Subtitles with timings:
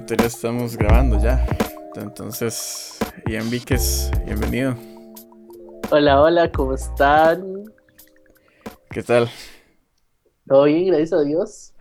[0.00, 1.46] en teoría estamos grabando ya.
[1.94, 4.74] Entonces, Ian Víquez, bienvenido.
[5.90, 7.64] Hola, hola, ¿cómo están?
[8.88, 9.28] ¿Qué tal?
[10.48, 11.74] Todo bien, gracias a Dios.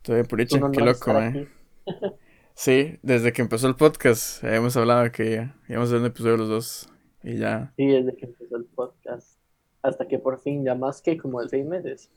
[0.00, 1.48] Todo bien, por dicho, qué loco, eh.
[2.54, 6.48] Sí, desde que empezó el podcast, hemos hablado que íbamos a hacer un episodio los
[6.48, 6.88] dos
[7.22, 7.70] y ya.
[7.76, 9.38] Sí, desde que empezó el podcast.
[9.82, 12.10] Hasta que por fin, ya más que como de seis meses.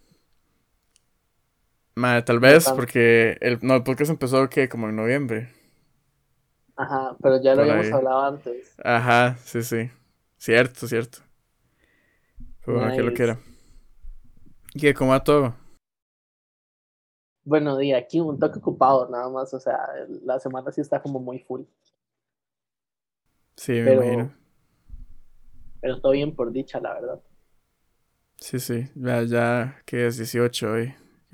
[1.95, 5.49] Madre, tal vez, porque el, no, el podcast empezó que como en noviembre.
[6.75, 8.75] Ajá, pero ya lo habíamos hablado antes.
[8.83, 9.89] Ajá, sí, sí.
[10.37, 11.19] Cierto, cierto.
[12.65, 13.39] Pero bueno, qué lo que era.
[14.73, 15.55] ¿Y qué, cómo va todo?
[17.45, 19.79] Bueno, y aquí un toque ocupado nada más, o sea,
[20.23, 21.61] la semana sí está como muy full.
[23.55, 24.33] Sí, me imagino.
[25.79, 27.21] Pero todo bien por dicha, la verdad.
[28.37, 30.93] Sí, sí, ya, ya que es 18 hoy.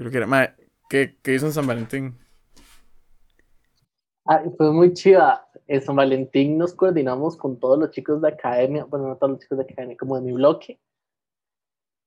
[0.09, 0.55] Que era.
[0.89, 2.17] ¿qué, ¿qué hizo en San Valentín?
[4.57, 5.47] Fue muy chida.
[5.67, 9.39] En San Valentín nos coordinamos con todos los chicos de academia, bueno, no todos los
[9.39, 10.79] chicos de academia, como de mi bloque.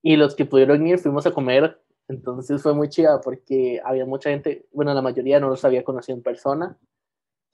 [0.03, 1.81] Y los que pudieron ir fuimos a comer.
[2.09, 6.17] Entonces fue muy chida porque había mucha gente, bueno, la mayoría no los había conocido
[6.17, 6.77] en persona,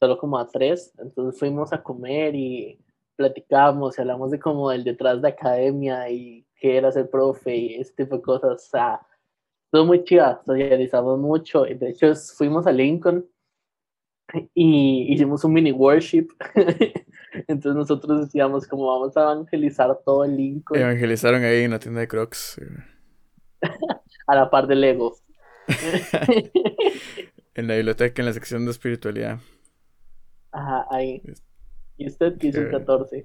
[0.00, 0.92] solo como a tres.
[0.98, 2.80] Entonces fuimos a comer y
[3.14, 7.74] platicamos y hablamos de como el detrás de academia y qué era ser profe y
[7.76, 8.50] ese tipo de cosas.
[8.50, 9.00] O sea,
[9.70, 11.62] estuvo muy chida, socializamos mucho.
[11.62, 13.24] De hecho, fuimos a Lincoln
[14.52, 16.26] y hicimos un mini worship.
[17.46, 20.80] Entonces nosotros decíamos como vamos a evangelizar todo el Lincoln.
[20.80, 22.60] Evangelizaron ahí en la tienda de Crocs.
[24.26, 25.16] a la par de Lego.
[27.54, 29.38] en la biblioteca, en la sección de espiritualidad.
[30.50, 31.22] Ajá, ahí.
[31.96, 33.24] ¿Y usted hizo el 14?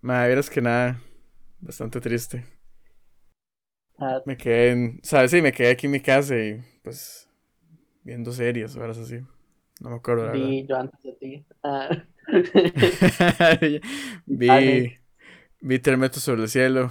[0.00, 1.00] Madre, verás que nada.
[1.60, 2.57] Bastante triste.
[3.98, 4.22] Ah.
[4.24, 5.00] Me quedé en.
[5.02, 5.30] ¿Sabes?
[5.30, 7.28] Sí, me quedé aquí en mi casa y pues.
[8.04, 9.20] Viendo series o horas así.
[9.80, 10.32] No me acuerdo.
[10.32, 11.44] Vi yo antes de ti.
[11.62, 11.90] Ah.
[14.26, 14.92] vi.
[15.60, 16.90] Vi Tres metros sobre el cielo.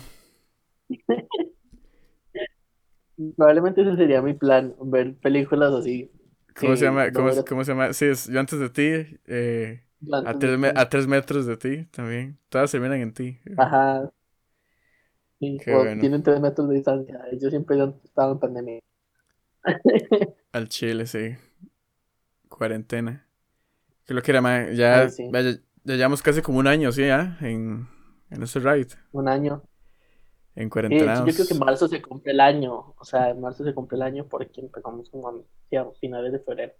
[3.35, 6.11] Probablemente ese sería mi plan, ver películas así.
[6.59, 7.11] ¿Cómo se llama?
[7.11, 7.93] ¿Cómo, ¿Cómo, se llama?
[7.93, 9.19] Sí, es yo antes de ti.
[9.25, 12.37] Eh, a, tres a tres metros de ti también.
[12.49, 13.39] Todas se miran en ti.
[13.57, 14.11] Ajá.
[15.39, 15.57] Sí,
[15.99, 17.21] Tienen tres metros de distancia.
[17.39, 18.79] Yo siempre he estado en pandemia.
[20.51, 21.35] Al Chile, sí.
[22.49, 23.27] Cuarentena.
[24.07, 24.75] Lo que era más.
[24.75, 27.37] Ya, ya, llevamos casi como un año, sí, ¿ya?
[27.41, 27.87] En,
[28.31, 28.95] en ese ride.
[29.11, 29.61] Un año.
[30.55, 31.23] En cuarentena.
[31.23, 32.95] yo creo que en marzo se cumple el año.
[32.97, 35.33] O sea, en marzo se cumple el año porque empezamos como a,
[35.99, 36.73] finales de febrero.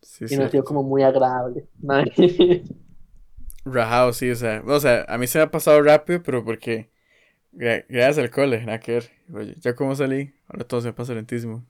[0.00, 1.68] Sí, y nos dio como muy agradable.
[3.64, 6.90] Rajado, sí, o sea, o sea, a mí se me ha pasado rápido, pero porque
[7.56, 9.10] gracias al cole, nada que ver.
[9.34, 11.64] Oye, ya como salí, ahora todo se pasa lentísimo.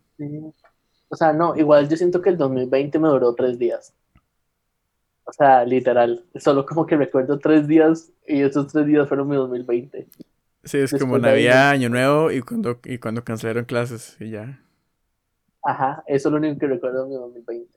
[1.09, 3.95] O sea, no, igual yo siento que el 2020 me duró tres días.
[5.25, 6.25] O sea, literal.
[6.37, 10.07] Solo como que recuerdo tres días y esos tres días fueron mi 2020.
[10.65, 14.61] Sí, es como Navidad, Año Nuevo y cuando, y cuando cancelaron clases y ya.
[15.63, 17.73] Ajá, eso es lo único que recuerdo de mi 2020,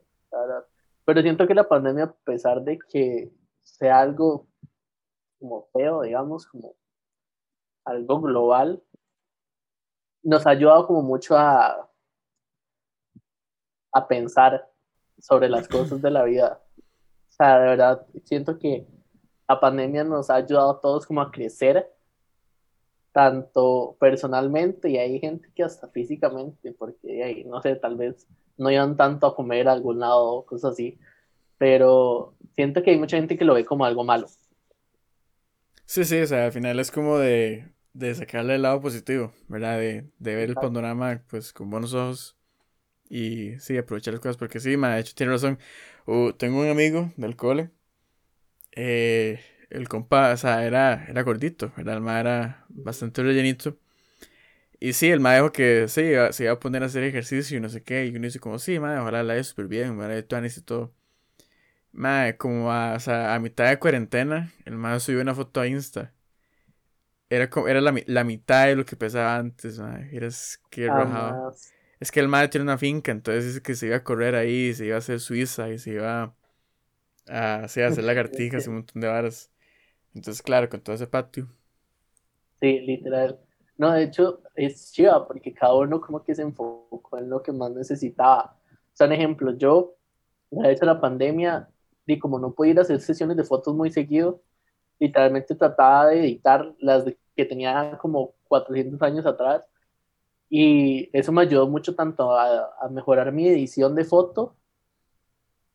[1.06, 3.32] Pero siento que la pandemia, a pesar de que
[3.64, 4.48] sea algo
[5.40, 6.76] como feo, digamos, como
[7.86, 8.84] algo global,
[10.24, 11.90] nos ha ayudado como mucho a,
[13.92, 14.70] a pensar
[15.20, 16.62] sobre las cosas de la vida.
[16.78, 18.88] O sea, de verdad, siento que
[19.48, 21.92] la pandemia nos ha ayudado a todos como a crecer
[23.12, 28.96] tanto personalmente y hay gente que hasta físicamente, porque no sé, tal vez no iban
[28.96, 31.00] tanto a comer a algún lado, cosas así,
[31.58, 34.28] pero siento que hay mucha gente que lo ve como algo malo.
[35.90, 39.80] Sí, sí, o sea, al final es como de, de sacarle el lado positivo, ¿verdad?
[39.80, 42.38] De, de ver el panorama pues con buenos ojos
[43.10, 45.60] y sí, aprovechar las cosas, porque sí, de hecho tiene razón.
[46.08, 47.72] Uh, tengo un amigo del cole,
[48.72, 51.96] eh, el compa, o sea, era, era gordito, ¿verdad?
[51.96, 53.78] El ma era bastante rellenito.
[54.80, 57.62] Y sí, el ma dijo que sí, se iba a poner a hacer ejercicio y
[57.62, 58.06] no sé qué.
[58.06, 60.18] Y uno dice como, sí, ma, ojalá la haya súper bien, ¿verdad?
[60.18, 60.94] Y todo.
[61.92, 65.68] Ma, como a, o sea, a mitad de cuarentena, el ma subió una foto a
[65.68, 66.14] Insta.
[67.30, 70.00] Era, como, era la, la mitad de lo que pesaba antes, ma.
[70.12, 70.30] Era
[70.70, 71.44] que rojado.
[72.00, 74.74] Es que el ma tiene una finca, entonces dice que se iba a correr ahí,
[74.74, 76.24] se iba a hacer Suiza y se iba
[77.28, 79.52] a, a hacer lagartijas y un montón de varas.
[80.16, 81.50] Entonces, claro, con todo ese patio.
[82.60, 83.40] Sí, literal.
[83.78, 87.52] No, de hecho, es chiva porque cada uno como que se enfocó en lo que
[87.54, 88.58] más necesitaba.
[88.94, 89.96] O sea, un ejemplo, yo,
[90.52, 91.70] de hecho, la pandemia,
[92.12, 94.42] y como no podía ir a hacer sesiones de fotos muy seguido,
[95.00, 99.66] literalmente trataba de editar las que tenía como 400 años atrás
[100.50, 104.56] Y eso me ayudó mucho tanto a, a mejorar mi edición de foto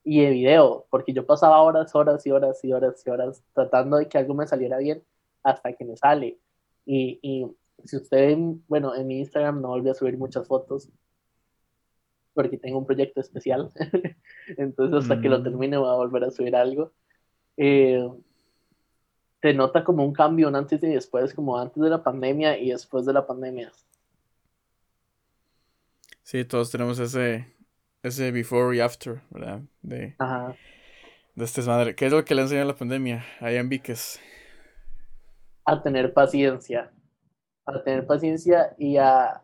[0.05, 3.97] y de video, porque yo pasaba horas, horas y horas y horas y horas tratando
[3.97, 5.03] de que algo me saliera bien
[5.43, 6.39] hasta que me sale.
[6.85, 7.47] Y, y
[7.85, 8.37] si usted,
[8.69, 10.91] bueno, en mi Instagram no volví a subir muchas fotos
[12.35, 13.71] porque tengo un proyecto especial.
[14.59, 15.45] Entonces, hasta que lo mm.
[15.45, 16.93] termine, voy a volver a subir algo.
[17.57, 18.07] Eh,
[19.41, 22.71] se nota como un cambio, un antes y después, como antes de la pandemia y
[22.71, 23.71] después de la pandemia.
[26.23, 27.47] Sí, todos tenemos ese,
[28.03, 29.61] ese before y after, ¿verdad?
[29.83, 30.57] De, Ajá.
[31.35, 31.95] de este madre.
[31.95, 34.19] ¿Qué es lo que le enseñó la pandemia a Ian Víquez?
[35.67, 36.91] A tener paciencia.
[37.67, 39.44] A tener paciencia y a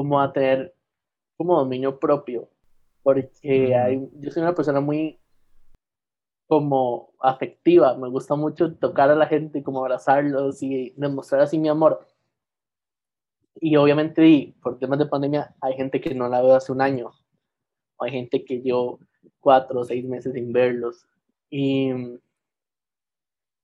[0.00, 0.74] como a tener
[1.36, 2.48] como dominio propio.
[3.02, 5.20] Porque hay, yo soy una persona muy
[6.46, 11.68] como afectiva, me gusta mucho tocar a la gente, como abrazarlos y demostrar así mi
[11.68, 12.06] amor.
[13.56, 17.12] Y obviamente, por temas de pandemia, hay gente que no la veo hace un año,
[17.98, 19.00] hay gente que yo
[19.38, 21.06] cuatro o seis meses sin verlos.
[21.50, 21.92] Y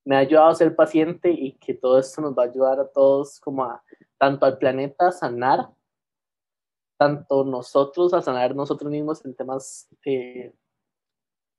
[0.05, 2.88] me ha ayudado a ser paciente y que todo esto nos va a ayudar a
[2.88, 3.83] todos como a
[4.19, 5.71] tanto al planeta a sanar
[6.96, 10.52] tanto nosotros a sanar nosotros mismos en temas eh,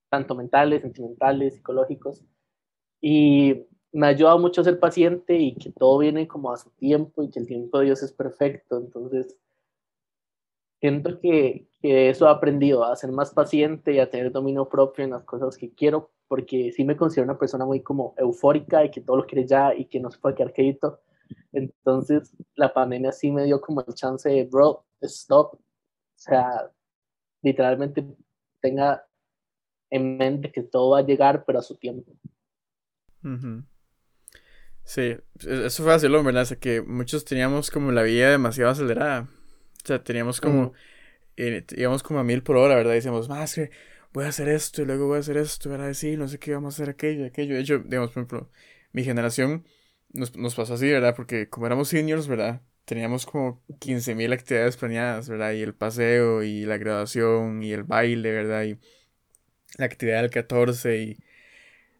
[0.08, 2.24] tanto mentales, sentimentales, psicológicos.
[3.00, 6.70] Y me ha ayudado mucho a ser paciente y que todo viene como a su
[6.70, 8.78] tiempo y que el tiempo de Dios es perfecto.
[8.78, 9.36] Entonces,
[10.80, 15.04] siento que, que eso he aprendido, a ser más paciente y a tener dominio propio
[15.04, 18.90] en las cosas que quiero, porque sí me considero una persona muy como eufórica y
[18.90, 21.00] que todo lo quiere ya y que no se puede quedar quedito.
[21.52, 25.54] Entonces, la pandemia sí me dio como el chance de, bro, stop.
[25.54, 25.60] O
[26.16, 26.70] sea,
[27.42, 28.04] literalmente
[28.60, 29.06] tenga
[29.90, 32.12] en mente que todo va a llegar, pero a su tiempo.
[34.84, 36.46] Sí, e-, eso fue así, ¿verdad?
[36.50, 39.28] O que muchos teníamos como la vida demasiado acelerada.
[39.84, 40.72] O sea, teníamos como,
[41.36, 42.92] eh, íbamos como a mil por hora, ¿verdad?
[42.92, 43.70] Y decíamos, más que
[44.12, 45.92] voy a hacer esto y luego voy a hacer esto, ¿verdad?
[45.94, 47.54] Sí, no sé qué, vamos a hacer aquello, aquello.
[47.54, 48.50] De hecho, digamos, por ejemplo,
[48.92, 49.64] mi generación
[50.10, 51.14] nos, nos pasó así, ¿verdad?
[51.16, 52.62] Porque como éramos seniors, ¿verdad?
[52.88, 55.52] teníamos como 15.000 actividades planeadas, ¿verdad?
[55.52, 58.64] Y el paseo y la graduación y el baile, ¿verdad?
[58.64, 58.78] Y
[59.76, 61.18] la actividad del 14 y,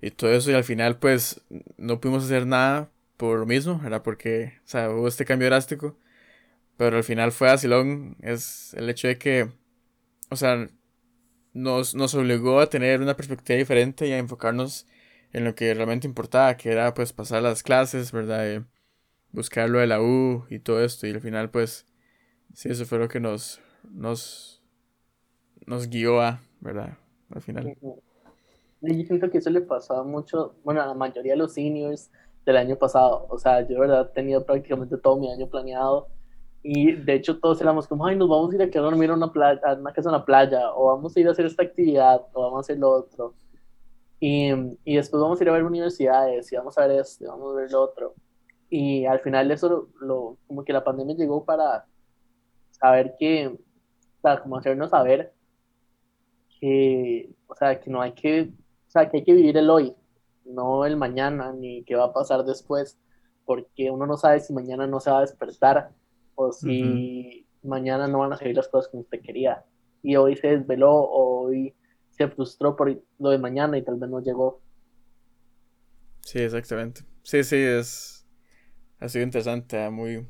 [0.00, 0.50] y todo eso.
[0.50, 1.43] Y al final pues
[1.76, 4.02] no pudimos hacer nada por lo mismo, ¿verdad?
[4.02, 5.99] Porque, o sea, hubo este cambio drástico.
[6.78, 7.69] Pero al final fue así,
[8.22, 9.49] es el hecho de que,
[10.31, 10.69] o sea,
[11.52, 14.87] nos, nos obligó a tener una perspectiva diferente y a enfocarnos
[15.33, 18.65] en lo que realmente importaba, que era pues pasar las clases, ¿verdad?
[19.33, 21.07] buscar lo de la U y todo esto.
[21.07, 21.87] Y al final, pues,
[22.55, 23.61] sí, eso fue lo que nos,
[23.91, 24.63] nos,
[25.67, 26.99] nos guió a, ¿verdad?
[27.31, 27.77] Al final.
[28.81, 32.11] Yo siento que eso le pasaba mucho, bueno, a la mayoría de los seniors
[32.47, 33.27] del año pasado.
[33.29, 34.09] O sea, yo, ¿verdad?
[34.11, 36.09] He tenido prácticamente todo mi año planeado.
[36.63, 39.11] Y de hecho todos éramos como, ay, nos vamos a ir a quedar a dormir
[39.11, 41.47] a una, playa, a una casa en la playa, o vamos a ir a hacer
[41.47, 43.35] esta actividad, o vamos a hacer lo otro.
[44.20, 44.50] Y,
[44.85, 47.53] y después vamos a ir a ver universidades, y vamos a ver esto, y vamos
[47.53, 48.15] a ver lo otro.
[48.70, 51.87] Y al final eso lo, como que la pandemia llegó para
[52.70, 55.32] saber que, o sea, como hacernos saber
[56.61, 58.51] que, o sea, que no hay que,
[58.89, 59.94] o sea, que hay que vivir el hoy,
[60.44, 62.98] no el mañana, ni qué va a pasar después,
[63.44, 65.91] porque uno no sabe si mañana no se va a despertar
[66.34, 69.65] o si mañana no van a salir las cosas como usted quería.
[70.03, 71.75] Y hoy se desveló hoy
[72.19, 74.60] se frustró por lo de mañana y tal vez no llegó.
[76.20, 77.03] Sí, exactamente.
[77.22, 78.27] Sí, sí, es,
[78.98, 80.27] ha sido interesante, ah, muy,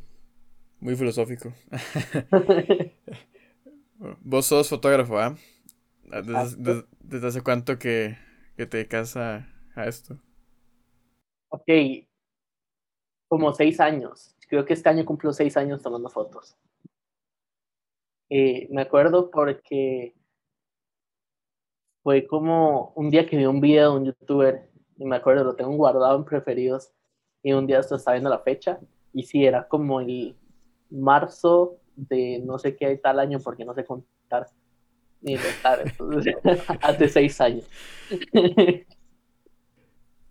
[0.81, 1.53] muy filosófico.
[4.21, 5.35] Vos sos fotógrafo, ¿ah?
[6.13, 6.23] ah
[7.01, 8.17] ¿Desde, hace cuánto que,
[8.57, 9.49] te dedicas a,
[9.87, 10.21] esto?
[11.49, 11.69] Ok,
[13.29, 14.37] como seis años.
[14.49, 16.57] Creo que este año cumplo seis años tomando fotos.
[18.29, 20.18] Eh, me acuerdo porque
[22.09, 25.55] fue como un día que vi un video de un youtuber y me acuerdo, lo
[25.57, 26.91] tengo guardado en preferidos
[27.43, 28.81] y un día estaba viendo la fecha
[29.13, 30.35] y sí, era como el
[30.89, 34.47] marzo de no sé qué tal año porque no sé contar
[35.21, 35.85] ni contar,
[36.81, 37.69] hace seis años.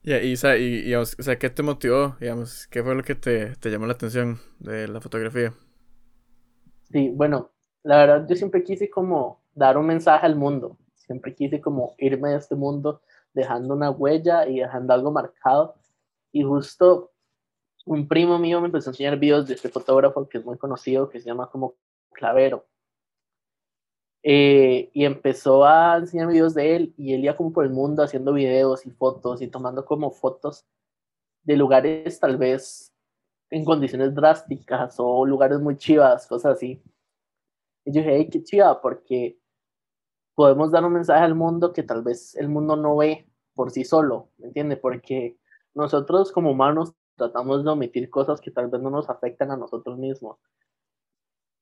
[0.01, 2.65] y, y, o sea, ¿qué te motivó, digamos?
[2.71, 5.53] ¿Qué fue lo que te, te llamó la atención de la fotografía?
[6.91, 7.51] Sí, bueno,
[7.83, 10.75] la verdad yo siempre quise como dar un mensaje al mundo,
[11.07, 13.01] siempre quise como irme de este mundo
[13.33, 15.75] dejando una huella y dejando algo marcado
[16.31, 17.11] y justo
[17.85, 21.09] un primo mío me empezó a enseñar videos de este fotógrafo que es muy conocido,
[21.09, 21.75] que se llama como
[22.11, 22.67] Clavero.
[24.23, 28.03] Eh, y empezó a enseñar videos de él y él iba como por el mundo
[28.03, 30.65] haciendo videos y fotos y tomando como fotos
[31.43, 32.93] de lugares tal vez
[33.49, 36.83] en condiciones drásticas o lugares muy chivas, cosas así.
[37.85, 39.39] Y yo dije, hey, qué chiva, porque
[40.37, 43.83] podemos dar un mensaje al mundo que tal vez el mundo no ve por sí
[43.83, 44.77] solo, ¿me entiende?
[44.77, 45.35] Porque
[45.73, 49.97] nosotros como humanos tratamos de omitir cosas que tal vez no nos afectan a nosotros
[49.97, 50.37] mismos.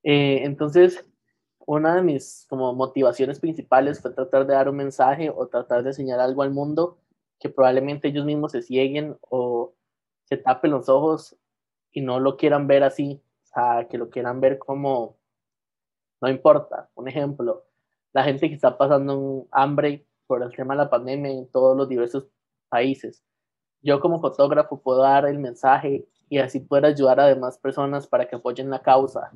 [0.03, 1.05] Eh, entonces,
[1.59, 5.91] una de mis como motivaciones principales fue tratar de dar un mensaje o tratar de
[5.91, 6.97] enseñar algo al mundo
[7.39, 9.73] que probablemente ellos mismos se cieguen o
[10.25, 11.37] se tapen los ojos
[11.93, 15.17] y no lo quieran ver así, o sea, que lo quieran ver como,
[16.19, 16.89] no importa.
[16.95, 17.65] Un ejemplo,
[18.15, 21.89] la gente que está pasando hambre por el tema de la pandemia en todos los
[21.89, 22.25] diversos
[22.69, 23.21] países.
[23.81, 28.25] Yo como fotógrafo puedo dar el mensaje y así poder ayudar a demás personas para
[28.25, 29.33] que apoyen la causa.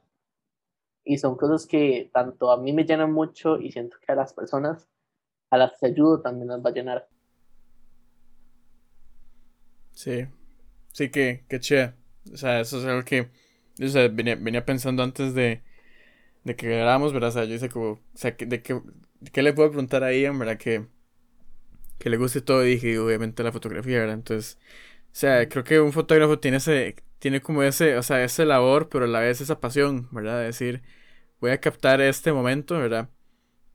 [1.03, 4.33] Y son cosas que tanto a mí me llenan mucho y siento que a las
[4.33, 4.87] personas
[5.49, 7.09] a las que ayudo también las va a llenar.
[9.91, 10.25] Sí,
[10.93, 11.93] sí que, que che.
[12.31, 13.29] O sea, eso es algo que
[13.75, 15.63] yo venía, pensando antes de,
[16.49, 17.29] de que grabáramos, ¿verdad?
[17.29, 18.81] O sea, yo hice como, o sea, de, qué,
[19.31, 20.57] qué le puedo preguntar a Ian, ¿verdad?
[20.57, 20.87] Que,
[21.99, 24.15] que le guste todo y dije, obviamente la fotografía, ¿verdad?
[24.15, 24.57] Entonces,
[25.05, 28.89] o sea, creo que un fotógrafo tiene ese, tiene como ese, o sea, ese labor,
[28.89, 30.39] pero a la vez esa pasión, ¿verdad?
[30.39, 30.81] De decir,
[31.39, 33.09] voy a captar este momento, ¿verdad?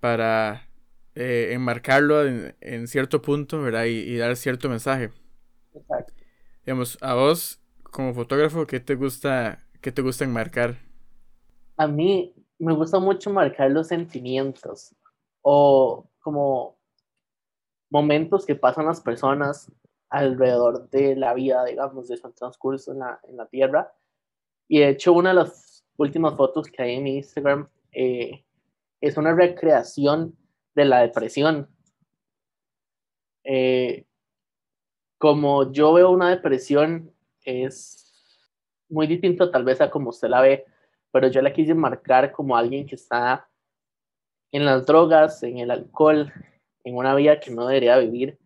[0.00, 0.69] Para
[1.14, 3.85] eh, enmarcarlo en, cierto punto, ¿verdad?
[3.85, 5.11] Y, dar cierto mensaje.
[5.75, 6.12] Exacto.
[6.66, 10.78] Digamos, a vos, como fotógrafo, ¿qué te gusta, qué te gusta enmarcar?
[11.76, 14.95] A mí me gusta mucho marcar los sentimientos
[15.43, 16.77] o como
[17.91, 19.71] momentos que pasan las personas
[20.09, 23.93] alrededor de la vida, digamos, de su transcurso en la, en la Tierra.
[24.69, 28.45] Y de hecho, una de las últimas fotos que hay en mi Instagram eh,
[29.01, 30.37] es una recreación
[30.75, 31.69] de la depresión.
[33.45, 34.07] Eh,
[35.19, 37.13] como yo veo una depresión,
[37.45, 38.05] es
[38.89, 40.65] muy distinto tal vez a como usted la ve,
[41.14, 43.49] pero yo la quise marcar como alguien que está
[44.50, 46.33] en las drogas, en el alcohol,
[46.83, 48.37] en una vida que no debería vivir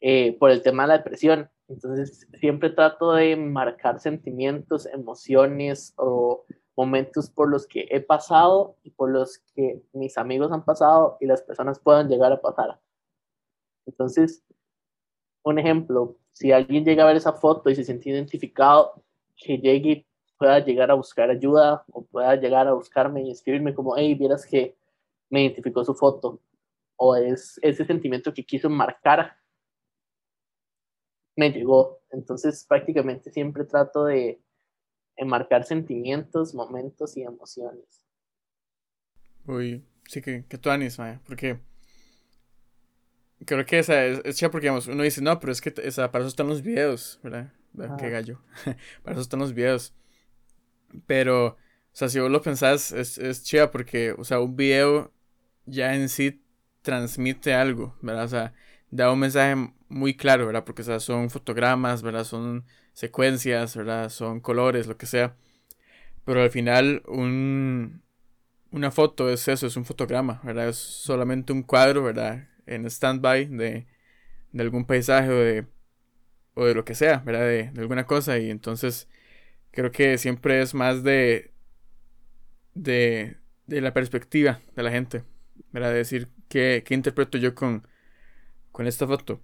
[0.00, 1.48] eh, por el tema de la depresión.
[1.68, 6.44] Entonces siempre trato de marcar sentimientos, emociones o
[6.76, 11.26] momentos por los que he pasado y por los que mis amigos han pasado y
[11.26, 12.80] las personas puedan llegar a pasar.
[13.86, 14.42] Entonces,
[15.44, 19.00] un ejemplo, si alguien llega a ver esa foto y se siente identificado,
[19.36, 20.07] que llegue
[20.38, 24.46] pueda llegar a buscar ayuda o pueda llegar a buscarme y escribirme como, hey, vieras
[24.46, 24.76] que
[25.30, 26.40] me identificó su foto.
[26.96, 29.36] O es ese sentimiento que quiso marcar,
[31.36, 32.00] me llegó.
[32.10, 34.40] Entonces prácticamente siempre trato de
[35.16, 38.06] enmarcar sentimientos, momentos y emociones.
[39.46, 41.58] Uy, sí que, que tú anís, porque
[43.44, 46.28] creo que esa es, es porque uno dice, no, pero es que esa, para eso
[46.28, 47.52] están los videos, ¿verdad?
[47.98, 48.40] Qué gallo.
[49.02, 49.94] para eso están los videos.
[51.06, 51.56] Pero, o
[51.92, 55.12] sea, si vos lo pensás, es, es chida porque, o sea, un video
[55.66, 56.42] ya en sí
[56.82, 58.24] transmite algo, ¿verdad?
[58.24, 58.54] O sea,
[58.90, 59.54] da un mensaje
[59.88, 60.64] muy claro, ¿verdad?
[60.64, 62.24] Porque, o sea, son fotogramas, ¿verdad?
[62.24, 64.10] Son secuencias, ¿verdad?
[64.10, 65.36] Son colores, lo que sea.
[66.24, 68.02] Pero al final, un,
[68.70, 70.68] una foto es eso, es un fotograma, ¿verdad?
[70.68, 72.48] Es solamente un cuadro, ¿verdad?
[72.66, 73.86] En stand-by de,
[74.52, 75.66] de algún paisaje o de,
[76.54, 77.46] o de lo que sea, ¿verdad?
[77.46, 78.38] De, de alguna cosa.
[78.38, 79.08] Y entonces,
[79.78, 81.52] creo que siempre es más de,
[82.74, 83.36] de,
[83.68, 85.22] de la perspectiva de la gente,
[85.70, 85.92] ¿verdad?
[85.92, 87.86] De decir, ¿qué, qué interpreto yo con,
[88.72, 89.40] con esta foto?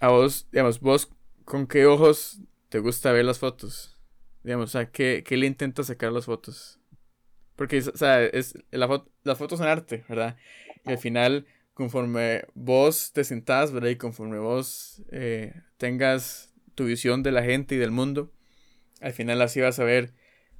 [0.00, 1.12] A vos, digamos, vos,
[1.44, 4.00] ¿con qué ojos te gusta ver las fotos?
[4.42, 6.80] Digamos, o sea, ¿qué, qué le intenta sacar las fotos?
[7.54, 10.38] Porque, o sea, es, la foto, las fotos son arte, ¿verdad?
[10.86, 13.90] Y al final, conforme vos te sentás, ¿verdad?
[13.90, 18.32] Y conforme vos eh, tengas tu visión de la gente y del mundo,
[19.04, 20.14] al final así vas a ver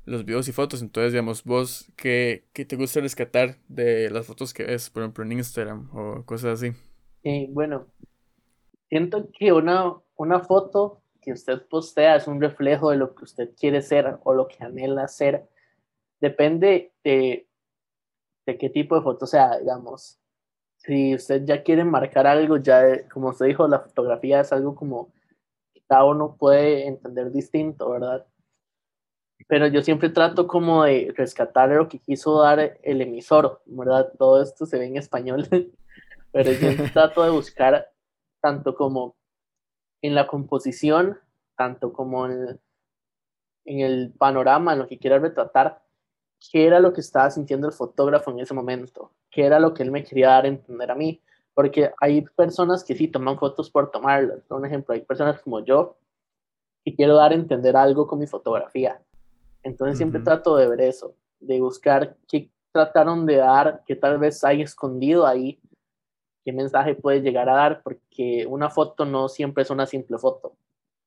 [0.04, 0.82] los videos y fotos.
[0.82, 5.24] Entonces, digamos, vos, ¿qué, qué te gusta rescatar de las fotos que ves, por ejemplo,
[5.24, 6.72] en Instagram o cosas así?
[7.22, 7.88] Eh, bueno,
[8.88, 13.50] siento que una, una foto que usted postea es un reflejo de lo que usted
[13.56, 15.48] quiere ser o lo que anhela ser.
[16.20, 17.48] Depende de,
[18.46, 20.20] de qué tipo de foto sea, digamos.
[20.78, 25.12] Si usted ya quiere marcar algo, ya, como usted dijo, la fotografía es algo como
[25.88, 28.26] cada uno puede entender distinto, ¿verdad?
[29.48, 34.12] Pero yo siempre trato como de rescatar lo que quiso dar el emisor, ¿verdad?
[34.18, 35.46] Todo esto se ve en español,
[36.32, 37.90] pero yo trato de buscar
[38.40, 39.16] tanto como
[40.02, 41.18] en la composición,
[41.56, 42.60] tanto como en,
[43.64, 45.82] en el panorama, en lo que quiera retratar,
[46.50, 49.82] qué era lo que estaba sintiendo el fotógrafo en ese momento, qué era lo que
[49.82, 51.22] él me quería dar a entender a mí,
[51.54, 54.40] porque hay personas que sí toman fotos por tomarlas.
[54.42, 55.96] Por ejemplo, hay personas como yo
[56.84, 59.00] y quiero dar a entender algo con mi fotografía.
[59.64, 64.44] Entonces siempre trato de ver eso, de buscar qué trataron de dar, qué tal vez
[64.44, 65.60] hay escondido ahí,
[66.44, 70.56] qué mensaje puede llegar a dar, porque una foto no siempre es una simple foto,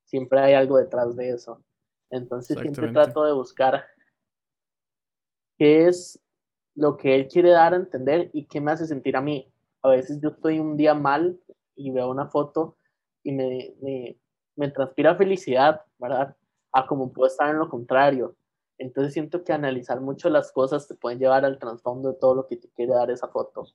[0.05, 1.61] siempre hay algo detrás de eso.
[2.09, 3.85] Entonces siempre trato de buscar
[5.57, 6.19] qué es
[6.73, 9.51] lo que él quiere dar a entender y qué me hace sentir a mí.
[9.83, 11.39] A veces yo estoy un día mal
[11.75, 12.77] y veo una foto
[13.23, 14.17] y me, me,
[14.55, 16.35] me transpira felicidad, ¿verdad?
[16.71, 18.35] A como puedo estar en lo contrario.
[18.77, 22.47] Entonces siento que analizar mucho las cosas te pueden llevar al trasfondo de todo lo
[22.47, 23.65] que te quiere dar esa foto.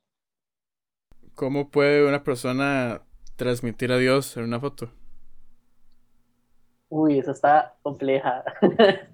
[1.35, 3.03] ¿Cómo puede una persona
[3.37, 4.93] transmitir a Dios en una foto?
[6.89, 8.45] Uy, eso está compleja.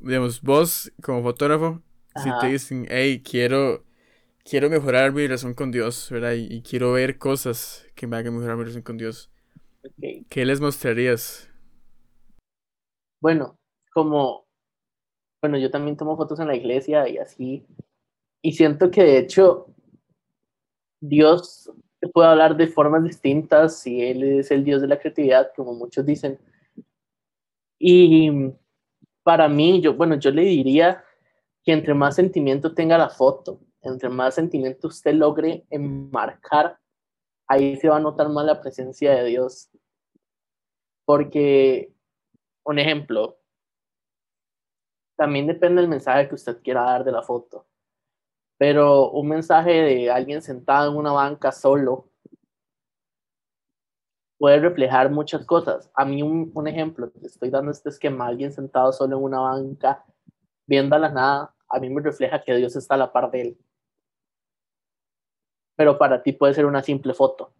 [0.00, 1.82] Digamos, vos como fotógrafo,
[2.16, 3.84] si te dicen, hey, quiero,
[4.42, 6.32] quiero mejorar mi relación con Dios, ¿verdad?
[6.32, 9.30] Y, quiero ver cosas que me hagan mejorar mi relación con Dios.
[10.28, 11.50] ¿Qué les mostrarías?
[13.20, 13.56] Bueno,
[13.92, 14.46] como,
[15.40, 17.66] bueno, yo también tomo fotos en la iglesia y así,
[18.42, 19.68] y siento que de hecho
[21.00, 21.70] Dios
[22.12, 26.04] puede hablar de formas distintas y Él es el Dios de la creatividad, como muchos
[26.04, 26.38] dicen.
[27.78, 28.52] Y
[29.22, 31.04] para mí, yo, bueno, yo le diría
[31.64, 36.78] que entre más sentimiento tenga la foto, entre más sentimiento usted logre enmarcar,
[37.46, 39.68] ahí se va a notar más la presencia de Dios.
[41.04, 41.92] Porque,
[42.64, 43.38] un ejemplo,
[45.16, 47.66] también depende del mensaje que usted quiera dar de la foto.
[48.58, 52.08] Pero un mensaje de alguien sentado en una banca solo
[54.38, 55.90] puede reflejar muchas cosas.
[55.94, 60.04] A mí un, ejemplo, te estoy dando este esquema, alguien sentado solo en una banca,
[60.66, 63.40] viendo a la nada, a mí me refleja que Dios está a la par de
[63.40, 63.58] él.
[65.76, 67.52] Pero para ti puede ser una simple foto.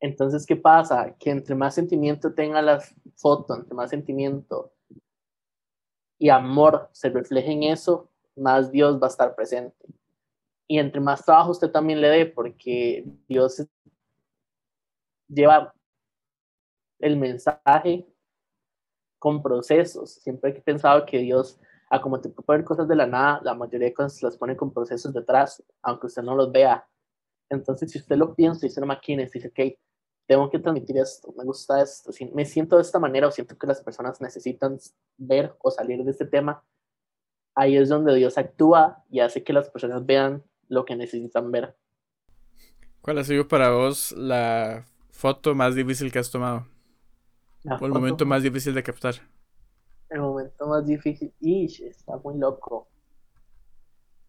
[0.00, 1.16] Entonces, ¿qué pasa?
[1.18, 2.80] Que entre más sentimiento tenga la
[3.16, 4.75] foto, entre más sentimiento
[6.18, 9.86] y amor se refleje en eso, más Dios va a estar presente.
[10.68, 13.64] Y entre más trabajo usted también le dé, porque Dios
[15.28, 15.74] lleva
[16.98, 18.06] el mensaje
[19.18, 20.14] con procesos.
[20.14, 21.58] Siempre he pensado que Dios,
[21.90, 24.56] a como te puede poner cosas de la nada, la mayoría de cosas las pone
[24.56, 26.86] con procesos detrás, aunque usted no los vea.
[27.48, 29.78] Entonces, si usted lo piensa y se lo maquina y dice, ok,
[30.26, 33.66] tengo que transmitir esto, me gusta esto, me siento de esta manera o siento que
[33.66, 34.78] las personas necesitan
[35.16, 36.64] ver o salir de este tema,
[37.54, 41.76] ahí es donde Dios actúa y hace que las personas vean lo que necesitan ver.
[43.00, 46.66] ¿Cuál ha sido para vos la foto más difícil que has tomado?
[47.80, 49.16] o el momento más difícil de captar.
[50.08, 52.88] El momento más difícil, Ish, está muy loco.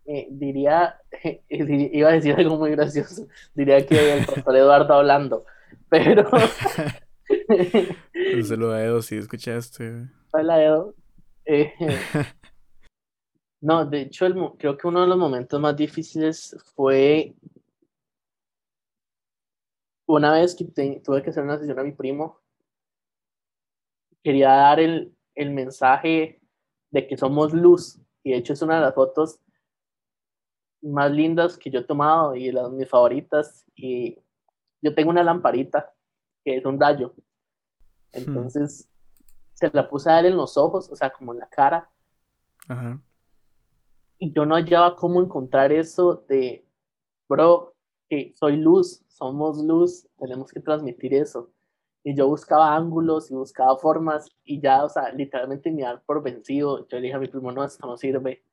[0.05, 0.99] Eh, diría,
[1.49, 5.45] iba a decir algo muy gracioso, diría que el pastor Eduardo hablando,
[5.89, 6.30] pero...
[8.36, 10.10] Un saludo a Edo si escuchaste.
[10.32, 10.95] Hola Edo.
[11.45, 11.73] Eh,
[13.62, 14.27] no, de hecho
[14.58, 17.36] creo que uno de los momentos más difíciles fue
[20.08, 20.65] una vez que
[21.03, 22.39] tuve que hacer una sesión a mi primo.
[24.23, 26.41] Quería dar el, el mensaje
[26.91, 27.99] de que somos luz.
[28.23, 29.39] Y de hecho es una de las fotos
[30.82, 33.65] más lindas que yo he tomado y las mis favoritas.
[33.75, 34.17] Y
[34.88, 35.93] yo tengo una lamparita
[36.43, 37.13] que es un rayo.
[38.13, 38.19] Hmm.
[38.19, 38.89] Entonces
[39.54, 41.89] se la puse a él en los ojos, o sea, como en la cara.
[44.19, 46.65] Y yo no hallaba cómo encontrar eso de,
[47.28, 47.76] bro,
[48.10, 51.52] que soy luz, somos luz, tenemos que transmitir eso.
[52.04, 56.23] Y yo buscaba ángulos y buscaba formas y ya, o sea, literalmente me dar por
[56.23, 56.88] vencido.
[56.88, 58.43] Yo le dije a mi primo, no, esto no sirve.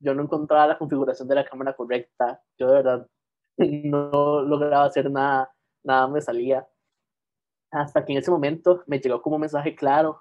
[0.00, 2.42] Yo no encontraba la configuración de la cámara correcta.
[2.58, 3.08] Yo de verdad
[3.58, 6.66] no lograba hacer nada, nada me salía.
[7.70, 10.20] Hasta que en ese momento me llegó como un mensaje claro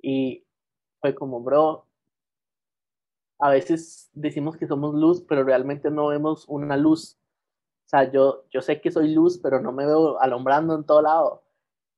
[0.00, 0.44] y
[1.00, 1.86] fue como, bro,
[3.38, 7.18] a veces decimos que somos luz, pero realmente no vemos una luz.
[7.86, 11.02] O sea, yo, yo sé que soy luz, pero no me veo alumbrando en todo
[11.02, 11.42] lado.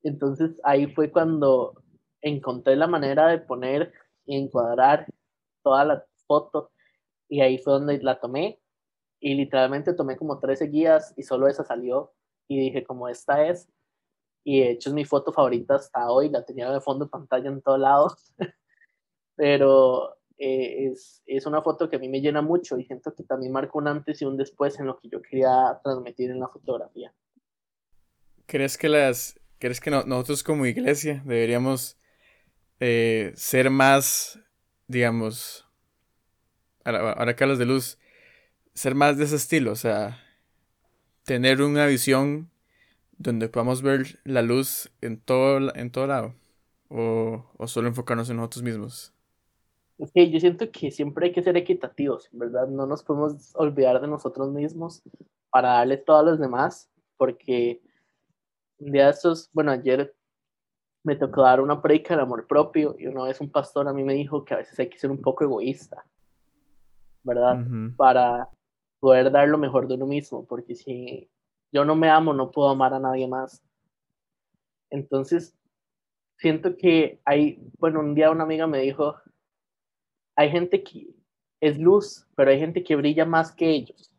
[0.02, 1.82] Entonces ahí fue cuando
[2.22, 3.92] encontré la manera de poner
[4.26, 5.06] y encuadrar
[5.62, 6.70] toda la foto
[7.28, 8.60] y ahí fue donde la tomé
[9.20, 12.12] y literalmente tomé como 13 guías y solo esa salió
[12.48, 13.68] y dije como esta es
[14.44, 17.48] y de hecho es mi foto favorita hasta hoy, la tenía de fondo de pantalla
[17.48, 18.34] en todos lados,
[19.36, 23.22] pero eh, es, es, una foto que a mí me llena mucho y siento que
[23.22, 26.48] también marca un antes y un después en lo que yo quería transmitir en la
[26.48, 27.12] fotografía.
[28.46, 31.96] ¿Crees que las, crees que nosotros como iglesia deberíamos
[32.80, 34.38] eh, ser más,
[34.88, 35.66] digamos,
[36.84, 37.98] ahora que hablas de luz,
[38.74, 40.20] ser más de ese estilo, o sea,
[41.24, 42.50] tener una visión
[43.18, 46.34] donde podamos ver la luz en todo, en todo lado?
[46.88, 49.12] ¿O, o solo enfocarnos en nosotros mismos?
[50.12, 52.68] Que yo siento que siempre hay que ser equitativos, ¿verdad?
[52.68, 55.02] No nos podemos olvidar de nosotros mismos
[55.50, 57.80] para darle todo a los demás, porque
[58.78, 60.14] un día de estos, bueno, ayer
[61.04, 64.02] me tocó dar una predica de amor propio y una vez un pastor a mí
[64.02, 66.04] me dijo que a veces hay que ser un poco egoísta,
[67.22, 67.64] ¿verdad?
[67.96, 68.48] Para
[69.04, 71.28] poder dar lo mejor de uno mismo, porque si
[71.70, 73.62] yo no me amo, no puedo amar a nadie más.
[74.90, 75.54] Entonces,
[76.38, 79.16] siento que hay, bueno, un día una amiga me dijo,
[80.34, 81.14] hay gente que
[81.60, 84.10] es luz, pero hay gente que brilla más que ellos.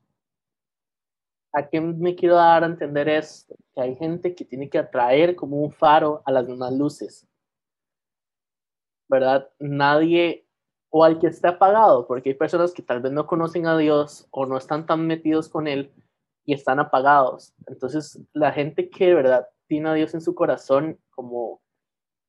[1.51, 3.55] ¿A qué me quiero dar a entender esto?
[3.73, 7.27] Que hay gente que tiene que atraer como un faro a las demás luces.
[9.09, 9.49] ¿Verdad?
[9.57, 10.44] Nadie,
[10.97, 14.29] o al que esté apagado, porque hay personas que tal vez no conocen a Dios
[14.31, 15.91] o no están tan metidos con Él
[16.45, 17.53] y están apagados.
[17.67, 21.61] Entonces, la gente que de verdad tiene a Dios en su corazón, como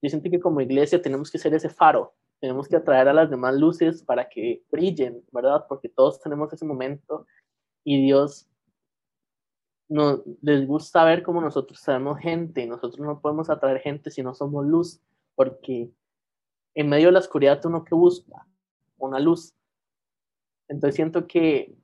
[0.03, 3.31] yo siento que como iglesia tenemos que ser ese faro, tenemos que atraer a las
[3.31, 5.67] demás luces para que brillen, ¿verdad?
[5.69, 7.25] Porque todos tenemos ese momento
[7.85, 8.49] y Dios
[9.89, 14.35] no les gusta ver cómo nosotros sabemos gente, nosotros no podemos atraer gente si no
[14.35, 15.01] somos luz,
[15.37, 15.89] porque
[16.75, 18.45] en medio de la oscuridad uno que busca
[18.99, 19.55] una luz.
[20.69, 21.77] Entonces siento que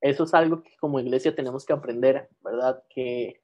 [0.00, 2.82] eso es algo que como iglesia tenemos que aprender, ¿verdad?
[2.88, 3.42] Que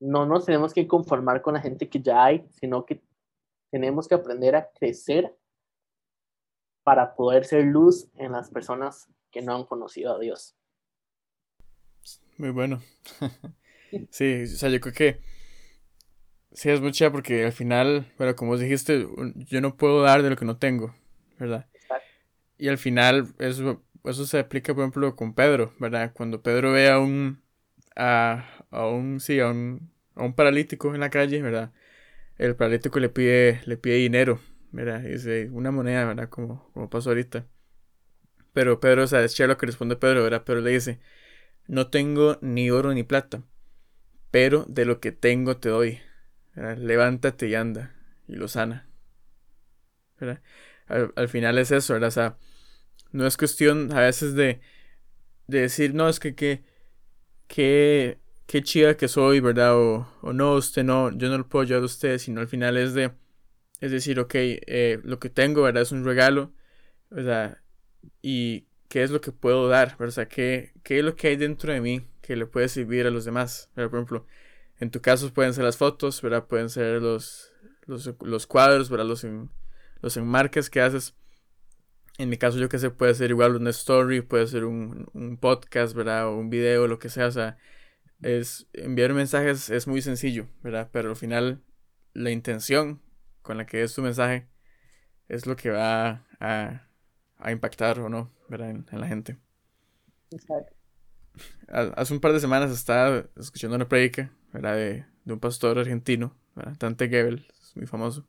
[0.00, 3.02] no nos tenemos que conformar con la gente que ya hay, sino que
[3.70, 5.36] tenemos que aprender a crecer
[6.82, 10.56] para poder ser luz en las personas que no han conocido a Dios.
[12.38, 12.80] Muy bueno.
[14.10, 15.20] sí, o sea, yo creo que
[16.52, 20.36] sí es mucha porque al final, pero como dijiste, yo no puedo dar de lo
[20.36, 20.94] que no tengo,
[21.38, 21.69] ¿verdad?
[22.60, 26.12] Y al final eso, eso se aplica, por ejemplo, con Pedro, ¿verdad?
[26.14, 27.42] Cuando Pedro ve a un,
[27.96, 31.72] a, a un, sí, a un, a un paralítico en la calle, ¿verdad?
[32.40, 34.40] el paralítico le pide, le pide dinero,
[34.72, 35.00] ¿verdad?
[35.02, 36.30] Dice, una moneda, ¿verdad?
[36.30, 37.46] Como, como pasó ahorita.
[38.54, 40.42] Pero Pedro, o sea, es lo que responde Pedro, ¿verdad?
[40.46, 41.00] Pero le dice,
[41.66, 43.42] no tengo ni oro ni plata,
[44.30, 46.00] pero de lo que tengo te doy.
[46.54, 47.94] Levántate y anda.
[48.26, 48.88] Y lo sana.
[50.18, 50.40] ¿verdad?
[50.86, 52.08] Al, final es eso, ¿verdad?
[52.08, 52.36] O sea,
[53.12, 54.60] no es cuestión a veces de,
[55.46, 56.62] de decir, no, es que, que,
[57.48, 59.76] que qué chida que soy, ¿verdad?
[59.76, 62.76] O, o, no, usted no, yo no lo puedo ayudar a usted, sino al final
[62.76, 63.12] es de,
[63.80, 65.82] es decir, ok, eh, lo que tengo, ¿verdad?
[65.84, 66.52] Es un regalo,
[67.10, 67.58] ¿verdad?
[68.22, 70.28] Y qué es lo que puedo dar, ¿verdad?
[70.28, 73.24] ¿qué, qué es lo que hay dentro de mí que le puede servir a los
[73.24, 73.70] demás.
[73.74, 74.26] Por ejemplo,
[74.80, 76.46] en tu caso pueden ser las fotos, ¿verdad?
[76.46, 77.52] Pueden ser los,
[77.86, 79.06] los, los cuadros, ¿verdad?
[79.06, 79.50] Los, en,
[80.00, 81.14] los enmarques que haces.
[82.20, 85.36] En mi caso, yo que sé, puede ser igual una story, puede ser un, un
[85.38, 86.28] podcast, ¿verdad?
[86.28, 87.56] O un video, lo que sea, o sea
[88.22, 90.90] es enviar mensajes es muy sencillo, ¿verdad?
[90.92, 91.62] Pero al final
[92.12, 93.00] la intención
[93.42, 94.48] con la que es tu mensaje
[95.28, 96.86] es lo que va a,
[97.38, 98.70] a impactar o no, ¿verdad?
[98.70, 99.38] En, la gente.
[100.30, 100.74] Exacto.
[101.68, 104.74] Hace un par de semanas estaba escuchando una predica, ¿verdad?
[104.74, 106.76] De, de un pastor argentino, ¿verdad?
[106.78, 108.26] Dante Gebel, es muy famoso.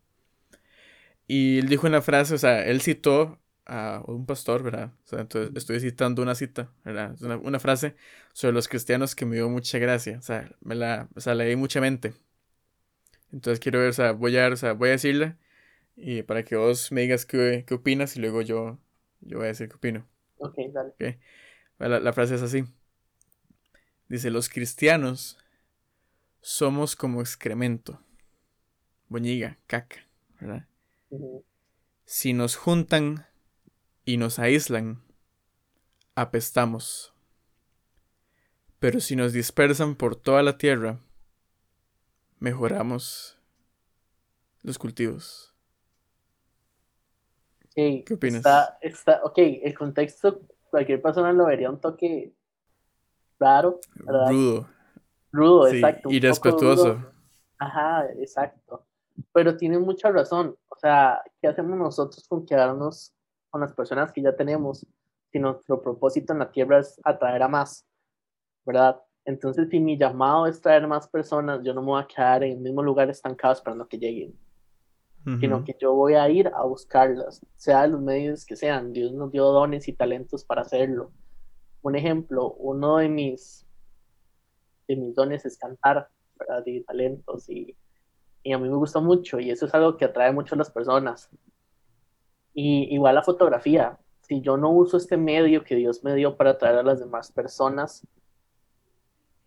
[1.28, 3.41] Y él dijo una frase, o sea, él citó
[3.72, 4.92] a un pastor, ¿verdad?
[5.06, 7.16] O sea, entonces estoy citando una cita, ¿verdad?
[7.22, 7.96] Una, una, frase
[8.34, 11.56] sobre los cristianos que me dio mucha gracia, o sea, me la, o sea, leí
[11.56, 12.14] mucha mente.
[13.32, 15.38] Entonces quiero ver, o sea, voy a, o sea, voy a decirla
[15.96, 18.78] y para que vos me digas qué, qué opinas y luego yo,
[19.22, 20.06] yo voy a decir qué opino.
[20.38, 20.90] Ok, dale.
[20.90, 21.20] Okay.
[21.80, 22.66] La, la frase es así.
[24.10, 25.38] Dice, los cristianos
[26.42, 28.02] somos como excremento,
[29.08, 30.06] boñiga, caca,
[30.42, 30.68] ¿verdad?
[32.04, 33.26] Si nos juntan
[34.06, 35.02] y nos aíslan,
[36.16, 37.14] apestamos.
[38.80, 41.00] Pero si nos dispersan por toda la tierra,
[42.40, 43.38] mejoramos
[44.64, 45.54] los cultivos.
[47.74, 48.38] ¿Qué opinas?
[48.38, 52.34] Está, está, ok, el contexto, cualquier persona lo vería un toque
[53.40, 53.80] raro.
[53.96, 54.68] Rudo.
[55.32, 56.10] Rudo, exacto.
[56.12, 57.06] Y respetuoso.
[57.60, 58.86] Ajá, exacto.
[59.32, 60.58] Pero tiene mucha razón.
[60.68, 63.14] O sea, ¿qué hacemos nosotros con quedarnos
[63.52, 64.86] con las personas que ya tenemos,
[65.32, 67.86] si nuestro propósito en la tierra es atraer a más,
[68.66, 69.00] ¿verdad?
[69.26, 72.54] Entonces, si mi llamado es traer más personas, yo no me voy a quedar en
[72.54, 74.34] el mismo lugar estancado esperando que lleguen,
[75.40, 78.92] sino que yo voy a ir a buscarlas, sea de los medios que sean.
[78.92, 81.12] Dios nos dio dones y talentos para hacerlo.
[81.84, 83.68] Un ejemplo, uno de mis,
[84.88, 86.10] de mis dones es cantar,
[86.40, 86.64] ¿verdad?
[86.66, 87.76] Y talentos, y,
[88.42, 90.72] y a mí me gusta mucho, y eso es algo que atrae mucho a las
[90.72, 91.30] personas.
[92.54, 93.98] Y igual la fotografía.
[94.22, 97.32] Si yo no uso este medio que Dios me dio para atraer a las demás
[97.32, 98.06] personas,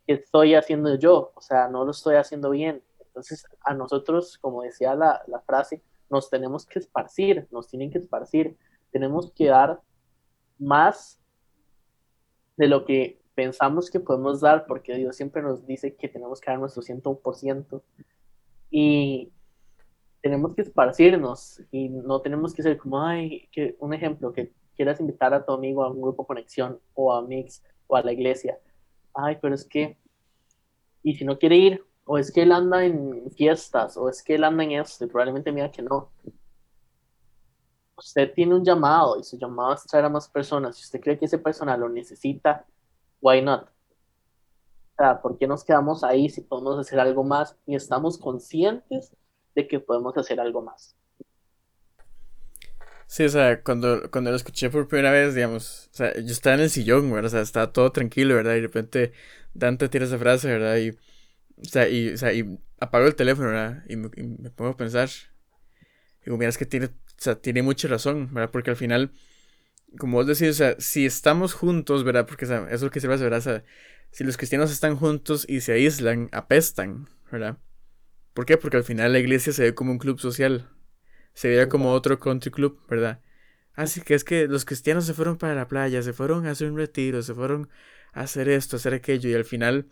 [0.07, 1.33] ¿qué estoy haciendo yo?
[1.35, 2.83] O sea, no lo estoy haciendo bien.
[3.01, 7.99] Entonces, a nosotros, como decía la, la frase, nos tenemos que esparcir, nos tienen que
[7.99, 8.57] esparcir,
[8.90, 9.81] tenemos que dar
[10.59, 11.21] más
[12.57, 16.51] de lo que pensamos que podemos dar, porque Dios siempre nos dice que tenemos que
[16.51, 17.83] dar nuestro 100%.
[18.71, 19.33] Y
[20.24, 24.98] tenemos que esparcirnos y no tenemos que ser como, ay, que un ejemplo, que quieras
[24.98, 28.58] invitar a tu amigo a un grupo conexión o a Mix o a la iglesia.
[29.12, 29.98] Ay, pero es que,
[31.02, 34.37] y si no quiere ir, o es que él anda en fiestas, o es que
[34.37, 36.10] él anda en esto, y probablemente mira que no.
[37.98, 40.78] Usted tiene un llamado y su llamado es traer a más personas.
[40.78, 42.64] Si usted cree que esa persona lo necesita,
[43.20, 43.64] why not?
[43.64, 49.14] O sea, ¿por qué nos quedamos ahí si podemos hacer algo más y estamos conscientes
[49.55, 50.97] de que podemos hacer algo más.
[53.07, 56.57] Sí, o sea, cuando, cuando lo escuché por primera vez, digamos, o sea, yo estaba
[56.57, 57.27] en el sillón, ¿verdad?
[57.27, 58.53] O sea, estaba todo tranquilo, ¿verdad?
[58.53, 59.12] Y de repente
[59.53, 60.77] Dante tira esa frase, ¿verdad?
[60.79, 63.85] Y, o sea, y, o sea, y apago el teléfono, ¿verdad?
[63.88, 64.09] Y me,
[64.51, 65.09] pongo a pensar.
[66.25, 68.51] Digo, mira, es que tiene, o sea, tiene mucha razón, ¿verdad?
[68.51, 69.12] Porque al final,
[69.99, 72.27] como vos decís, o sea, si estamos juntos, ¿verdad?
[72.27, 73.38] Porque o sea, eso es lo que se a ¿verdad?
[73.38, 73.64] O sea,
[74.11, 77.59] si los cristianos están juntos y se aíslan, apestan, ¿verdad?
[78.35, 78.59] ¿Por qué?
[78.59, 80.68] Porque al final la iglesia se ve como un club social.
[81.35, 83.20] Se ve como otro country club, ¿verdad?
[83.75, 86.70] Así que es que los cristianos se fueron para la playa, se fueron a hacer
[86.70, 87.68] un retiro, se fueron
[88.12, 89.88] a hacer esto, a hacer aquello, y al final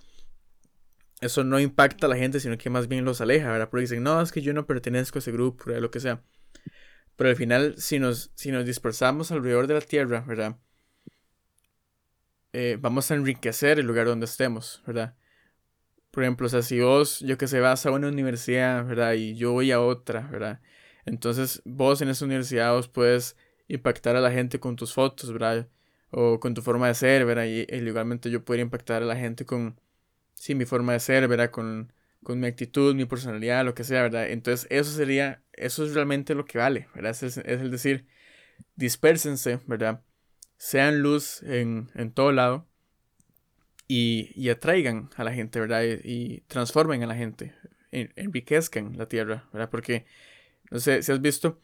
[1.21, 3.71] eso no impacta a la gente, sino que más bien los aleja, ¿verdad?
[3.71, 5.83] Porque dicen, no, es que yo no pertenezco a ese grupo, ¿verdad?
[5.83, 6.23] lo que sea.
[7.17, 10.59] Pero al final, si nos, si nos dispersamos alrededor de la tierra, ¿verdad?
[12.53, 15.17] Eh, vamos a enriquecer el lugar donde estemos, ¿verdad?
[16.13, 19.15] Por ejemplo, o sea, si vos, yo que sé, vas a una universidad, ¿verdad?
[19.15, 20.61] Y yo voy a otra, ¿verdad?
[21.07, 25.69] Entonces, vos en esa universidad vos puedes impactar a la gente con tus fotos, ¿verdad?
[26.11, 27.47] O con tu forma de ser, ¿verdad?
[27.47, 29.81] Y, igualmente yo podría impactar a la gente con,
[30.35, 31.51] sí, mi forma de ser, ¿verdad?
[31.51, 34.31] Con, con mi actitud, mi personalidad, lo que sea, ¿verdad?
[34.31, 37.13] Entonces, eso sería, eso es realmente lo que vale, ¿verdad?
[37.13, 38.07] Es, es el decir,
[38.77, 40.03] dispersense, ¿verdad?
[40.59, 42.69] Sean luz en, en todo lado
[43.95, 45.83] y, atraigan a la gente, ¿verdad?
[45.83, 47.55] Y, transformen a la gente,
[47.91, 49.69] enriquezcan la tierra, ¿verdad?
[49.71, 50.07] Porque,
[50.71, 51.61] no sé si has visto,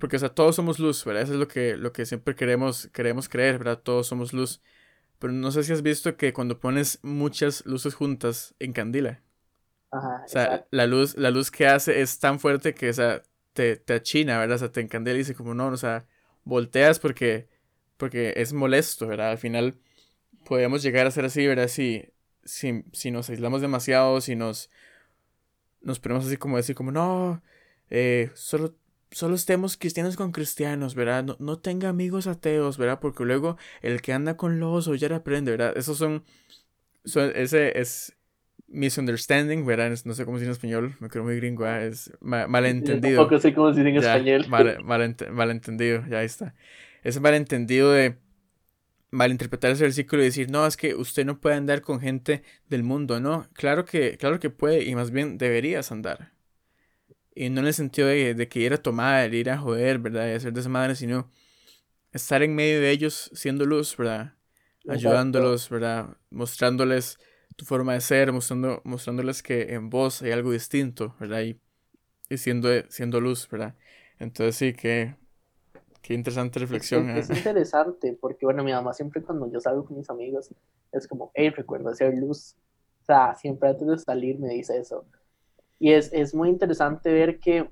[0.00, 1.22] porque, o sea, todos somos luz, ¿verdad?
[1.22, 3.80] Eso es lo que, lo que siempre queremos, queremos creer, ¿verdad?
[3.80, 4.60] Todos somos luz.
[5.18, 9.22] Pero no sé si has visto que cuando pones muchas luces juntas, encandila.
[9.92, 13.22] Ajá, o sea, la luz, la luz que hace es tan fuerte que, o sea,
[13.52, 14.56] te, te achina, ¿verdad?
[14.56, 16.06] O sea, te encandila y dice como, no, o sea,
[16.44, 17.48] volteas porque,
[17.96, 19.30] porque es molesto, ¿verdad?
[19.30, 19.78] Al final
[20.44, 21.68] podemos llegar a ser así, ¿verdad?
[21.68, 22.04] Si,
[22.44, 24.70] si, si nos aislamos demasiado, si nos,
[25.82, 27.42] nos ponemos así como decir, como, no,
[27.90, 28.74] eh, solo,
[29.10, 31.24] solo estemos cristianos con cristianos, ¿verdad?
[31.24, 33.00] No, no, tenga amigos ateos, ¿verdad?
[33.00, 35.76] Porque luego el que anda con los ya aprende, ¿verdad?
[35.76, 36.24] Esos son,
[37.04, 38.16] son ese es
[38.68, 39.96] misunderstanding, ¿verdad?
[40.04, 41.86] No sé cómo decir en español, me creo muy gringo, ¿verdad?
[41.86, 43.20] es malentendido.
[43.20, 44.46] Tampoco sé cómo decir en español.
[44.48, 44.78] Mal,
[45.32, 46.54] malentendido, ya está.
[47.02, 48.16] Ese malentendido de
[49.16, 52.82] malinterpretar ese versículo y decir, no, es que usted no puede andar con gente del
[52.82, 56.32] mundo, no, claro que, claro que puede y más bien deberías andar.
[57.34, 60.28] Y no en el sentido de, que ir a tomar, ir a joder, ¿verdad?
[60.28, 61.30] Y hacer de esa madre, sino
[62.12, 64.34] estar en medio de ellos siendo luz, ¿verdad?
[64.88, 66.16] Ayudándolos, ¿verdad?
[66.30, 67.18] Mostrándoles
[67.56, 71.42] tu forma de ser, mostrando, mostrándoles que en vos hay algo distinto, ¿verdad?
[71.42, 71.60] Y,
[72.30, 73.74] y siendo, siendo luz, ¿verdad?
[74.18, 75.16] Entonces sí que
[76.06, 77.10] Qué interesante reflexión.
[77.10, 80.54] Es, es, interesante, porque bueno, mi mamá siempre cuando yo salgo con mis amigos
[80.92, 82.54] es como, hey, recuerda hacer luz.
[83.02, 85.04] O sea, siempre antes de salir me dice eso.
[85.80, 87.68] Y es, es muy interesante ver que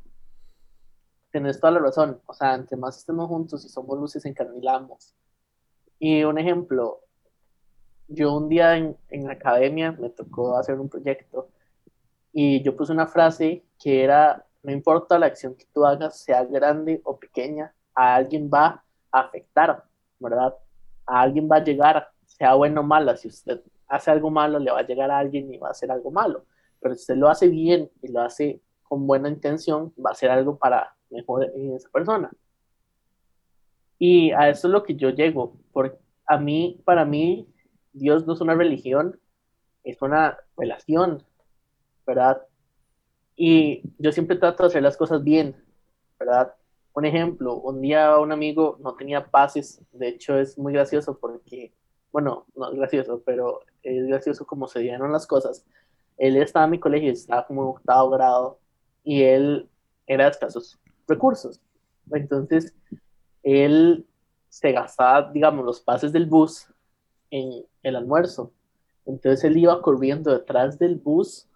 [1.30, 2.20] tenés toda la razón.
[2.26, 5.14] O sea, entre más estemos juntos y somos luces, encarnilamos.
[6.00, 7.02] Y un ejemplo,
[8.08, 11.50] yo un día en, en academia me tocó hacer un proyecto
[12.32, 16.44] y yo puse una frase que era, no importa la acción que tú hagas, sea
[16.44, 19.84] grande o pequeña, a alguien va a afectar,
[20.18, 20.54] ¿verdad?
[21.06, 24.70] A alguien va a llegar, sea bueno o malo, si usted hace algo malo, le
[24.70, 26.46] va a llegar a alguien y va a hacer algo malo,
[26.80, 30.30] pero si usted lo hace bien y lo hace con buena intención, va a ser
[30.30, 32.30] algo para mejor esa persona.
[33.98, 37.48] Y a eso es lo que yo llego, porque a mí, para mí,
[37.92, 39.20] Dios no es una religión,
[39.84, 41.22] es una relación,
[42.06, 42.42] ¿verdad?
[43.36, 45.56] Y yo siempre trato de hacer las cosas bien,
[46.18, 46.54] ¿verdad?
[46.94, 51.72] Un ejemplo, un día un amigo no tenía pases, de hecho es muy gracioso porque,
[52.12, 55.66] bueno, no es gracioso, pero es gracioso como se dieron las cosas.
[56.16, 58.58] Él estaba en mi colegio, estaba como en octavo grado
[59.02, 59.68] y él
[60.06, 60.78] era de escasos
[61.08, 61.60] recursos.
[62.12, 62.74] Entonces,
[63.42, 64.06] él
[64.48, 66.68] se gastaba, digamos, los pases del bus
[67.30, 68.52] en el almuerzo.
[69.04, 71.48] Entonces él iba corriendo detrás del bus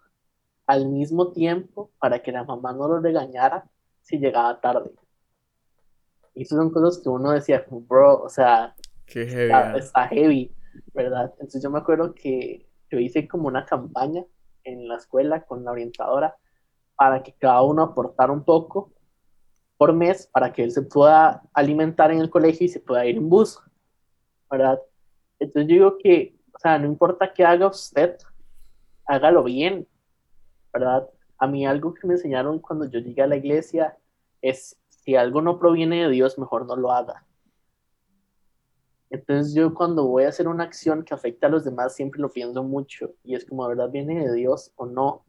[0.67, 3.69] al mismo tiempo para que la mamá no lo regañara
[4.01, 4.91] si llegaba tarde.
[6.39, 8.73] Y eso son cosas que uno decía, bro, o sea,
[9.05, 10.55] está, heavy,
[10.93, 11.33] ¿verdad?
[11.33, 14.23] Entonces yo me acuerdo que yo hice como una campaña
[14.63, 16.37] en la escuela con la orientadora
[16.95, 18.93] para que cada uno aportara un poco
[19.75, 23.17] por mes para que él se pueda alimentar en el colegio y se pueda ir
[23.17, 23.59] en bus,
[24.49, 24.79] ¿verdad?
[25.39, 28.15] Entonces yo digo que, o sea, no importa qué haga usted,
[29.03, 29.85] hágalo bien,
[30.71, 31.05] ¿verdad?
[31.37, 33.97] A mí algo que me enseñaron cuando yo llegué a la iglesia
[34.41, 37.25] es, si algo no proviene de Dios, mejor no lo haga.
[39.09, 42.29] Entonces yo cuando voy a hacer una acción que afecta a los demás, siempre lo
[42.29, 43.89] pienso mucho y es como, ¿verdad?
[43.89, 45.25] ¿Viene de Dios o no?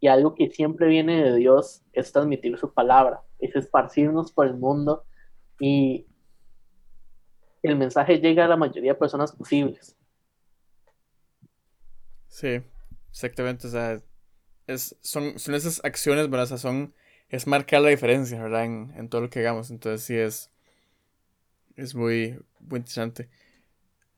[0.00, 4.54] Y algo que siempre viene de Dios es transmitir su palabra, es esparcirnos por el
[4.54, 5.04] mundo
[5.60, 6.06] y
[7.62, 9.96] el mensaje llega a la mayoría de personas posibles.
[12.26, 12.62] Sí,
[13.10, 14.00] exactamente, o sea,
[14.66, 16.56] es, son, son esas acciones, ¿verdad?
[16.56, 16.94] Son,
[17.30, 18.64] es marcar la diferencia, ¿verdad?
[18.64, 20.50] En, en, todo lo que hagamos, entonces sí es,
[21.76, 23.28] es muy, muy interesante.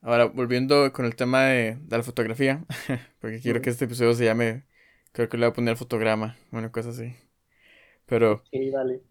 [0.01, 2.65] Ahora, volviendo con el tema de, de la fotografía,
[3.21, 4.65] porque quiero que este episodio se llame,
[5.13, 7.15] creo que le voy a poner fotograma, bueno, cosas así.
[8.07, 8.43] Pero...
[8.51, 9.03] Sí, dale.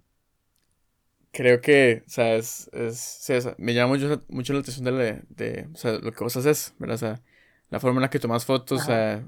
[1.32, 5.78] Creo que, o sea, es, es, me llama mucho, mucho la atención de, de, o
[5.78, 6.96] sea, lo que vos haces, ¿verdad?
[6.96, 7.22] O sea,
[7.70, 9.26] la forma en la que tomas fotos, o sea,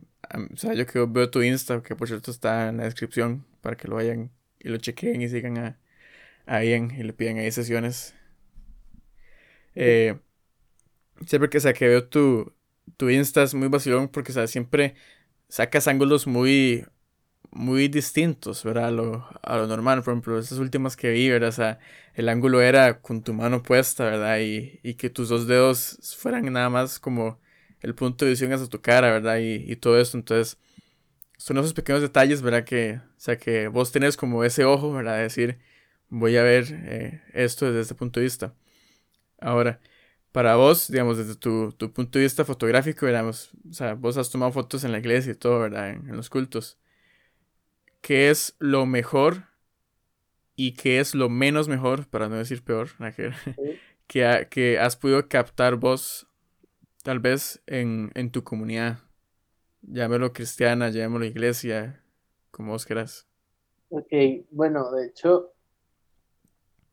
[0.53, 3.77] o sea, yo que veo tu Insta, que por cierto está en la descripción para
[3.77, 4.31] que lo vayan
[4.63, 5.79] y lo chequen y sigan a,
[6.45, 8.15] a y le piden ahí sesiones.
[9.75, 10.17] Eh,
[11.25, 12.53] siempre que, veo tu,
[12.97, 14.95] tu Insta es muy vacilón porque, siempre
[15.49, 16.85] sacas ángulos muy,
[17.51, 18.87] muy distintos, ¿verdad?
[18.87, 21.79] A lo, a lo normal, por ejemplo, esas últimas que vi, ¿verdad?
[22.13, 24.39] El ángulo era con tu mano puesta, ¿verdad?
[24.39, 27.39] Y, que tus dos dedos fueran nada más como
[27.81, 29.39] el punto de visión hacia tu cara, ¿verdad?
[29.39, 30.57] Y, y todo eso, entonces,
[31.37, 32.63] son esos pequeños detalles, ¿verdad?
[32.63, 35.17] Que, o sea, que vos tenés como ese ojo, ¿verdad?
[35.17, 35.59] De decir,
[36.09, 38.53] voy a ver eh, esto desde este punto de vista.
[39.39, 39.79] Ahora,
[40.31, 44.29] para vos, digamos, desde tu, tu punto de vista fotográfico, digamos, o sea, vos has
[44.29, 45.91] tomado fotos en la iglesia y todo, ¿verdad?
[45.91, 46.77] En, los cultos.
[48.01, 49.45] ¿Qué es lo mejor
[50.55, 52.89] y qué es lo menos mejor, para no decir peor,
[54.07, 56.27] que, que has podido captar vos
[57.03, 58.99] tal vez en, en tu comunidad.
[59.83, 62.01] Llámelo cristiana, llámelo iglesia,
[62.51, 63.27] como vos quieras.
[63.89, 64.11] Ok,
[64.49, 65.53] bueno, de hecho,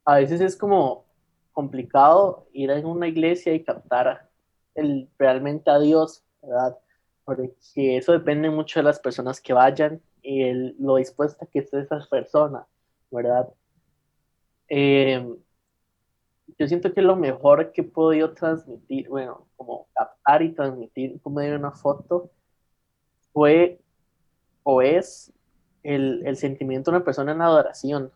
[0.05, 1.07] a veces es como
[1.53, 4.29] complicado ir a una iglesia y captar
[4.75, 6.77] el, realmente a Dios, ¿verdad?
[7.25, 11.81] Porque eso depende mucho de las personas que vayan y el, lo dispuesta que esté
[11.81, 12.67] esa persona,
[13.11, 13.49] ¿verdad?
[14.69, 15.27] Eh,
[16.59, 21.41] yo siento que lo mejor que he podido transmitir, bueno, como captar y transmitir como
[21.41, 22.31] de una foto,
[23.33, 23.81] fue
[24.63, 25.33] o es
[25.83, 28.13] el, el, sentimiento de una persona en adoración.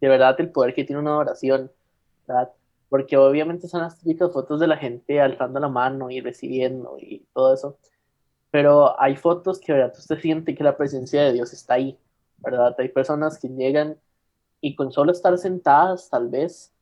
[0.00, 1.70] De verdad, el poder que tiene una adoración,
[2.26, 2.50] ¿verdad?
[2.88, 7.26] Porque obviamente son las típicas fotos de la gente alzando la mano y recibiendo y
[7.32, 7.78] todo eso.
[8.50, 9.94] Pero hay fotos que, ¿verdad?
[9.96, 11.98] Usted siente que la presencia de Dios está ahí,
[12.38, 12.74] ¿verdad?
[12.78, 13.96] Hay personas que llegan
[14.60, 16.72] y con solo estar sentadas, tal vez,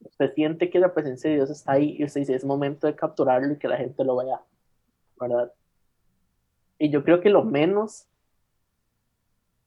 [0.00, 2.94] usted siente que la presencia de Dios está ahí y usted dice, es momento de
[2.94, 4.40] capturarlo y que la gente lo vea,
[5.18, 5.52] ¿verdad?
[6.78, 8.06] Y yo creo que lo menos,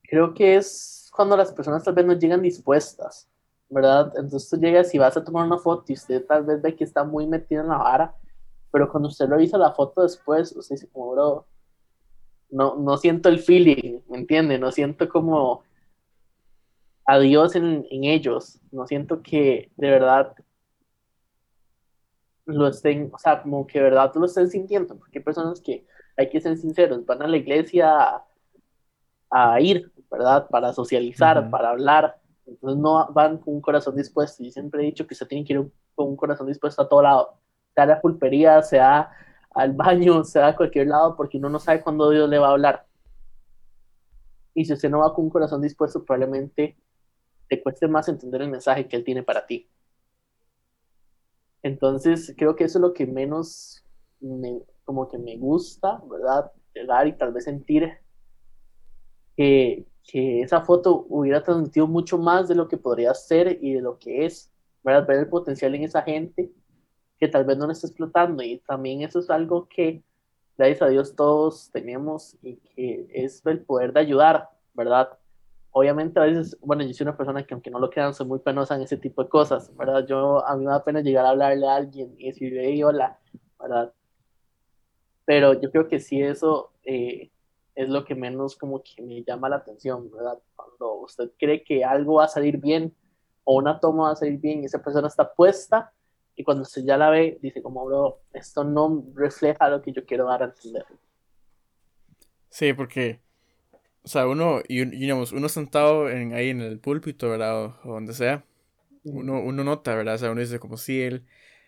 [0.02, 3.28] creo que es cuando las personas tal vez no llegan dispuestas,
[3.68, 4.12] ¿verdad?
[4.16, 6.84] Entonces tú llegas y vas a tomar una foto y usted tal vez ve que
[6.84, 8.14] está muy metido en la vara,
[8.70, 11.46] pero cuando usted revisa la foto después, usted dice como, bro,
[12.50, 14.58] no, no siento el feeling, ¿me entiende?
[14.58, 15.62] No siento como
[17.08, 18.60] a Dios en, ellos.
[18.70, 20.34] No siento que de verdad
[22.44, 25.86] lo estén, o sea, como que de verdad lo estén sintiendo, porque hay personas que,
[26.18, 28.24] hay que ser sinceros, van a la iglesia
[29.30, 30.48] a, ir, ¿verdad?
[30.48, 34.42] Para socializar, para hablar, entonces no van con un corazón dispuesto.
[34.42, 37.02] Y siempre he dicho que se tiene que ir con un corazón dispuesto a todo
[37.02, 37.34] lado,
[37.72, 39.10] sea a la pulpería, sea
[39.54, 42.52] al baño, sea a cualquier lado, porque uno no sabe cuándo Dios le va a
[42.52, 42.86] hablar.
[44.54, 46.76] Y si usted no va con un corazón dispuesto, probablemente
[47.48, 49.70] te cueste más entender el mensaje que él tiene para ti.
[51.62, 53.84] Entonces, creo que eso es lo que menos
[54.20, 56.50] me, como que me gusta, ¿verdad?
[56.74, 57.92] Llegar y tal vez sentir
[59.36, 63.82] que, que esa foto hubiera transmitido mucho más de lo que podría ser y de
[63.82, 64.50] lo que es,
[64.82, 65.06] ¿verdad?
[65.06, 66.50] Ver el potencial en esa gente
[67.20, 70.02] que tal vez no le está explotando y también eso es algo que,
[70.56, 75.18] gracias a Dios, todos tenemos y que es el poder de ayudar, ¿verdad?
[75.70, 78.38] obviamente a veces, bueno, yo soy una persona que aunque no lo crean, soy muy
[78.38, 80.06] penosa en ese tipo de cosas, ¿verdad?
[80.06, 83.18] Yo, a mí me da pena llegar a hablarle a alguien y decirle, hey, hola,
[83.60, 83.92] ¿verdad?
[85.28, 87.28] Pero yo creo que sí eso eh,
[87.74, 90.38] es lo que menos como que me llama la atención, ¿verdad?
[90.56, 92.94] Cuando usted cree que algo va a salir bien
[93.44, 95.92] o una toma va a salir bien y esa persona está puesta
[96.34, 100.06] y cuando usted ya la ve, dice como, bro, esto no refleja lo que yo
[100.06, 100.86] quiero dar a entender.
[102.48, 103.20] Sí, porque,
[104.04, 107.66] o sea, uno, y, digamos, uno sentado en, ahí en el púlpito, ¿verdad?
[107.84, 108.46] O, donde sea,
[109.04, 110.14] uno, uno nota, ¿verdad?
[110.14, 111.26] O sea, uno dice como, sí, él,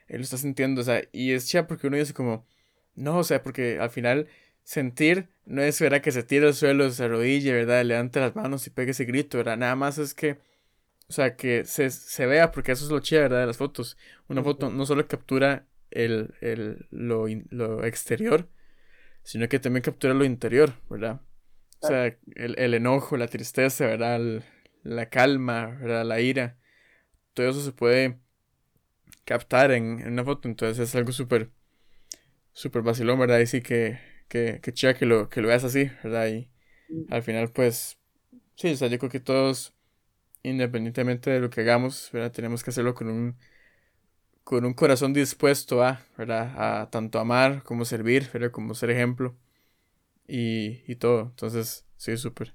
[0.08, 2.46] él lo está sintiendo, o sea, y es chévere porque uno dice como,
[2.94, 4.28] no, o sea, porque al final
[4.62, 6.00] sentir no es, ¿verdad?
[6.02, 7.84] Que se tire al suelo, se arrodille, ¿verdad?
[7.84, 9.56] Levante las manos y pegue ese grito, ¿verdad?
[9.56, 10.38] Nada más es que,
[11.08, 13.40] o sea, que se, se vea, porque eso es lo chévere, ¿verdad?
[13.40, 13.96] De las fotos.
[14.28, 18.48] Una foto no solo captura el, el, lo, lo exterior,
[19.22, 21.20] sino que también captura lo interior, ¿verdad?
[21.80, 24.42] O sea, el, el enojo, la tristeza, ¿verdad?
[24.82, 26.04] la calma, ¿verdad?
[26.04, 26.58] La ira.
[27.34, 28.18] Todo eso se puede
[29.24, 31.50] captar en, en una foto, entonces es algo súper,
[32.52, 33.40] súper vacilón, ¿verdad?
[33.40, 33.98] Y sí que,
[34.28, 36.28] que, que chica que lo, que lo veas así, ¿verdad?
[36.28, 36.50] Y
[37.10, 37.98] al final, pues,
[38.56, 39.74] sí, o sea, yo creo que todos,
[40.42, 42.32] independientemente de lo que hagamos, ¿verdad?
[42.32, 43.36] Tenemos que hacerlo con un
[44.44, 46.80] con un corazón dispuesto a, ¿verdad?
[46.82, 48.50] A tanto amar como servir, ¿verdad?
[48.50, 49.36] Como ser ejemplo
[50.26, 51.22] y, y todo.
[51.22, 52.54] Entonces, sí, súper.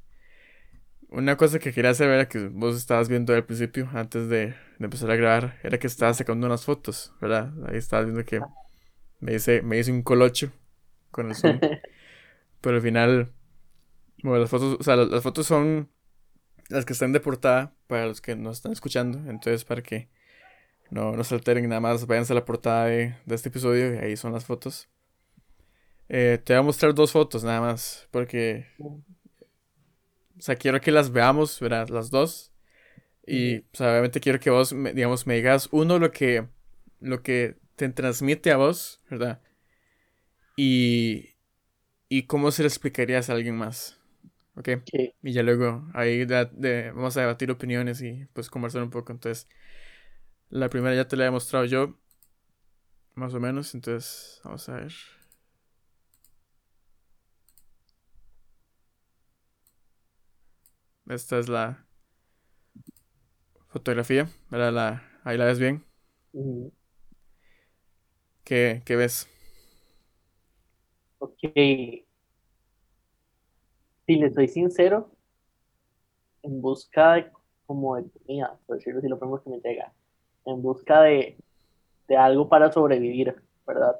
[1.09, 4.55] Una cosa que quería saber era que vos estabas viendo al principio, antes de, de,
[4.79, 7.53] empezar a grabar, era que estabas sacando unas fotos, ¿verdad?
[7.69, 8.41] Ahí estabas viendo que
[9.25, 10.51] me hice, me hice un colocho
[11.09, 11.59] con el zoom.
[12.61, 13.31] Pero al final,
[14.21, 15.89] bueno, las fotos, o sea, las, las fotos son
[16.69, 19.17] las que están de portada para los que nos están escuchando.
[19.29, 20.09] Entonces, para que
[20.91, 24.15] no, no se alteren nada más, váyanse a la portada de, este episodio y ahí
[24.15, 24.89] son las fotos.
[26.07, 28.67] Eh, te voy a mostrar dos fotos nada más, porque...
[28.77, 31.87] O sea, quiero que las veamos, ¿verdad?
[31.89, 32.51] Las dos.
[33.25, 36.45] Y, o sea, obviamente quiero que vos, me, digamos, me digas uno lo que,
[36.99, 39.41] lo que te transmite a vos, ¿verdad?
[40.55, 41.35] Y,
[42.09, 43.99] y cómo se lo explicarías a alguien más.
[44.57, 44.69] ¿Ok?
[45.23, 46.25] Y ya luego ahí
[46.95, 49.13] vamos a debatir opiniones y pues conversar un poco.
[49.13, 49.49] Entonces,
[50.49, 51.95] la primera ya te la he mostrado yo.
[53.15, 53.73] Más o menos.
[53.75, 54.93] Entonces, vamos a ver.
[61.07, 61.87] Esta es la
[63.69, 64.27] fotografía.
[64.49, 65.85] La, ahí la ves bien.
[68.45, 69.27] ¿Qué, ¿Qué, ves?
[71.19, 71.39] Ok.
[74.05, 75.09] Si le soy sincero,
[76.43, 77.31] en busca de
[77.65, 79.91] como de comida, por decirlo así, lo primero que me llega
[80.45, 81.37] en busca de,
[82.15, 83.35] algo para sobrevivir,
[83.65, 83.99] ¿verdad?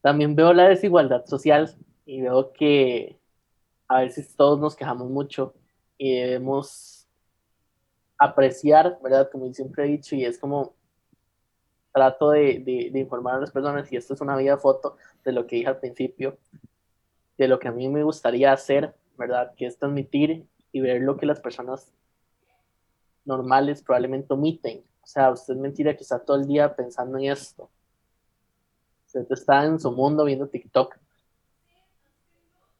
[0.00, 1.76] También veo la desigualdad social
[2.06, 3.18] y veo que
[3.88, 5.54] a veces todos nos quejamos mucho
[5.98, 7.06] y debemos
[8.16, 9.28] apreciar, ¿verdad?
[9.30, 10.74] Como siempre he dicho, y es como
[11.96, 15.46] trato de, de, informar a las personas, y esto es una vida foto de lo
[15.46, 16.36] que dije al principio,
[17.38, 19.54] de lo que a mí me gustaría hacer, ¿verdad?
[19.56, 21.90] Que es transmitir y ver lo que las personas
[23.24, 24.84] normales probablemente omiten.
[25.02, 27.70] O sea, usted es mentira que está todo el día pensando en esto.
[29.06, 30.98] Usted está en su mundo viendo TikTok.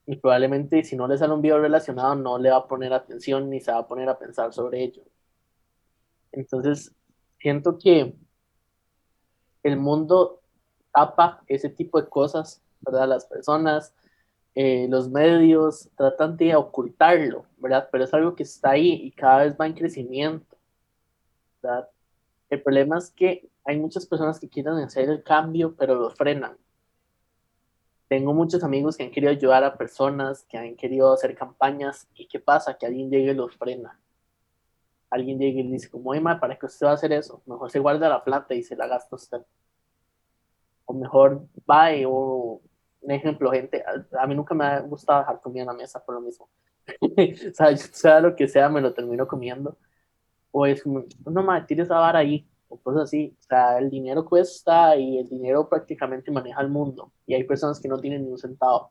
[0.04, 3.48] Y probablemente si no le sale un video relacionado no le va a poner atención
[3.48, 5.02] ni se va a poner a pensar sobre ello.
[6.32, 6.94] Entonces,
[7.38, 8.14] siento que
[9.66, 10.40] el mundo
[10.92, 13.08] tapa ese tipo de cosas, ¿verdad?
[13.08, 13.94] Las personas,
[14.54, 17.88] eh, los medios tratan de ocultarlo, ¿verdad?
[17.90, 20.56] Pero es algo que está ahí y cada vez va en crecimiento,
[21.62, 21.88] ¿verdad?
[22.48, 26.56] El problema es que hay muchas personas que quieren hacer el cambio, pero lo frenan.
[28.08, 32.28] Tengo muchos amigos que han querido ayudar a personas, que han querido hacer campañas, y
[32.28, 32.78] ¿qué pasa?
[32.78, 33.98] Que alguien llegue y los frena.
[35.16, 37.42] Alguien llegue y dice, como, Emma, ¿para qué usted va a hacer eso?
[37.46, 39.42] Mejor se guarda la plata y se la gasta usted.
[40.84, 42.60] O mejor va o
[43.00, 43.84] un ejemplo, gente,
[44.18, 46.48] a, mí nunca me ha gustado dejar comida en la mesa por lo mismo.
[47.00, 49.76] o sea, sea lo que sea, me lo termino comiendo
[50.58, 53.36] o es como, no me tires esa vara ahí, o cosas así.
[53.40, 57.12] O sea, el dinero cuesta y el dinero prácticamente maneja el mundo.
[57.26, 58.90] Y hay personas que no tienen ni un centavo.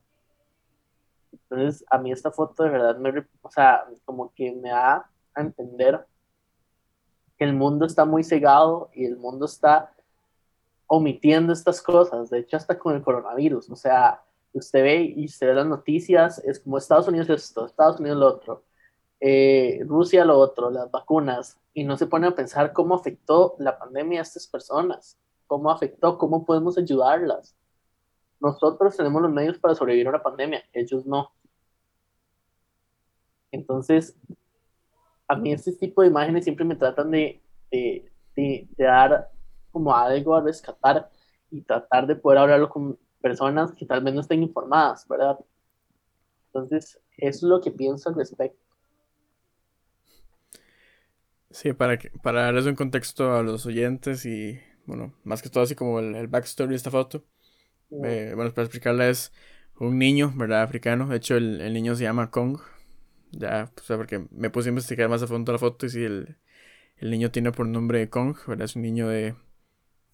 [1.32, 5.41] Entonces, a mí esta foto de verdad me, o sea, como que me da a
[5.41, 6.05] entender
[7.38, 9.93] el mundo está muy cegado y el mundo está
[10.88, 12.29] omitiendo estas cosas.
[12.29, 13.69] De hecho, hasta con el coronavirus.
[13.69, 14.23] O sea,
[14.53, 18.27] usted ve y usted ve las noticias, es como Estados Unidos esto, Estados Unidos lo
[18.27, 18.63] otro.
[19.19, 23.77] Eh, Rusia lo otro, las vacunas, y no se pone a pensar cómo afectó la
[23.77, 25.17] pandemia a estas personas,
[25.47, 27.55] cómo afectó, cómo podemos ayudarlas.
[28.39, 31.31] Nosotros tenemos los medios para sobrevivir a una pandemia, ellos no.
[33.51, 34.15] Entonces,
[35.28, 39.30] a mí este tipo de imágenes siempre me tratan de, de, dar
[39.71, 41.09] como algo a rescatar
[41.51, 45.39] y tratar de poder hablarlo con personas que tal vez no estén informadas, ¿verdad?
[46.47, 48.65] Entonces, eso es lo que pienso al respecto.
[51.49, 55.63] Sí, para, que, para darles un contexto a los oyentes y, bueno, más que todo
[55.63, 57.23] así como el, backstory de esta foto.
[58.03, 59.32] Eh, bueno, para explicarla es
[59.80, 60.63] un niño, ¿verdad?
[60.63, 61.07] Africano.
[61.07, 62.59] De hecho, el, niño se llama Kong.
[63.38, 66.38] Ya, pues, porque me puse a investigar más a fondo la foto y si el,
[66.97, 68.65] el niño tiene por nombre Kong, ¿verdad?
[68.65, 69.36] Es un niño de,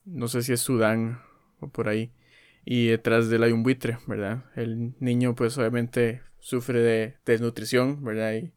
[0.06, 1.22] no sé si es Sudán
[1.60, 2.12] o por ahí.
[2.66, 4.46] Y detrás de él hay un buitre, ¿verdad?
[4.56, 8.34] El niño pues obviamente sufre de desnutrición, ¿verdad?
[8.34, 8.54] Y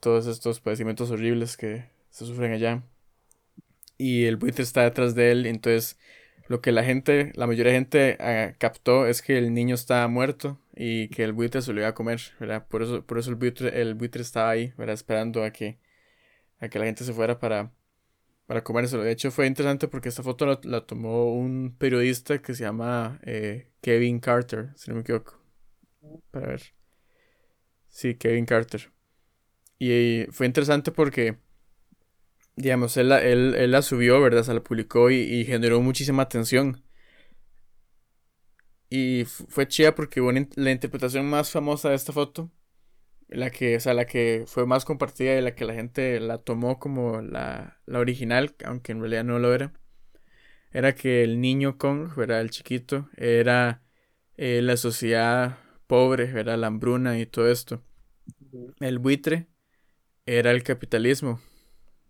[0.00, 2.84] todos estos padecimientos horribles que se sufren allá.
[3.98, 5.98] Y el buitre está detrás de él, entonces
[6.48, 10.06] lo que la gente, la mayoría de gente ah, captó es que el niño estaba
[10.08, 12.66] muerto y que el buitre se lo iba a comer, ¿verdad?
[12.68, 14.94] Por eso, por eso el buitre, el buitre estaba ahí, ¿verdad?
[14.94, 15.78] Esperando a que,
[16.60, 17.72] a que la gente se fuera para,
[18.46, 19.04] para comérselo.
[19.04, 23.70] De hecho, fue interesante porque esta foto la, tomó un periodista que se llama eh,
[23.80, 25.40] Kevin Carter, si no me equivoco.
[26.30, 26.62] Para ver.
[27.88, 28.92] Sí, Kevin Carter.
[29.78, 31.38] Y, fue interesante porque,
[32.56, 34.42] digamos, él, él, la subió, ¿verdad?
[34.44, 36.82] Se la publicó y, generó muchísima atención.
[38.90, 40.20] Y fue chida porque
[40.56, 42.50] la interpretación más famosa de esta foto
[43.28, 46.38] la que, o sea, la que fue más compartida y la que la gente la
[46.38, 49.72] tomó como la, original, aunque en realidad no lo era,
[50.72, 52.40] era que el niño Kong, ¿verdad?
[52.40, 53.82] El chiquito, era
[54.36, 57.82] eh, la sociedad pobre, era la hambruna y todo esto.
[58.80, 59.48] El buitre
[60.26, 61.40] era el capitalismo,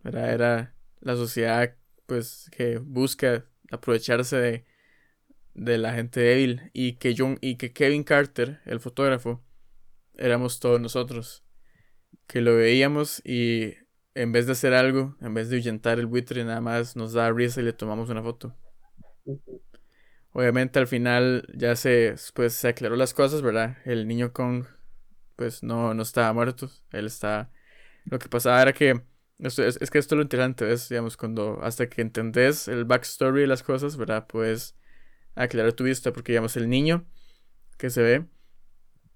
[0.05, 0.33] ¿verdad?
[0.33, 1.77] Era la sociedad,
[2.07, 4.67] pues, que busca aprovecharse de,
[5.55, 9.43] de la gente débil y que, John, y que Kevin Carter, el fotógrafo,
[10.17, 11.45] éramos todos nosotros,
[12.27, 13.75] que lo veíamos y
[14.15, 17.33] en vez de hacer algo, en vez de ahuyentar el buitre, nada más nos da
[17.33, 18.57] risa y le tomamos una foto.
[20.33, 23.79] Obviamente al final ya se, pues, se aclaró las cosas, ¿verdad?
[23.85, 24.65] El niño Kong
[25.37, 27.51] pues no, no estaba muerto, él está...
[28.05, 29.03] Lo que pasaba era que,
[29.39, 33.43] esto, es, que esto es lo interesante, es, digamos, cuando hasta que entendés el backstory
[33.43, 34.27] de las cosas, ¿verdad?
[34.27, 34.77] Puedes
[35.35, 37.07] aclarar tu vista, porque digamos, el niño
[37.79, 38.27] que se ve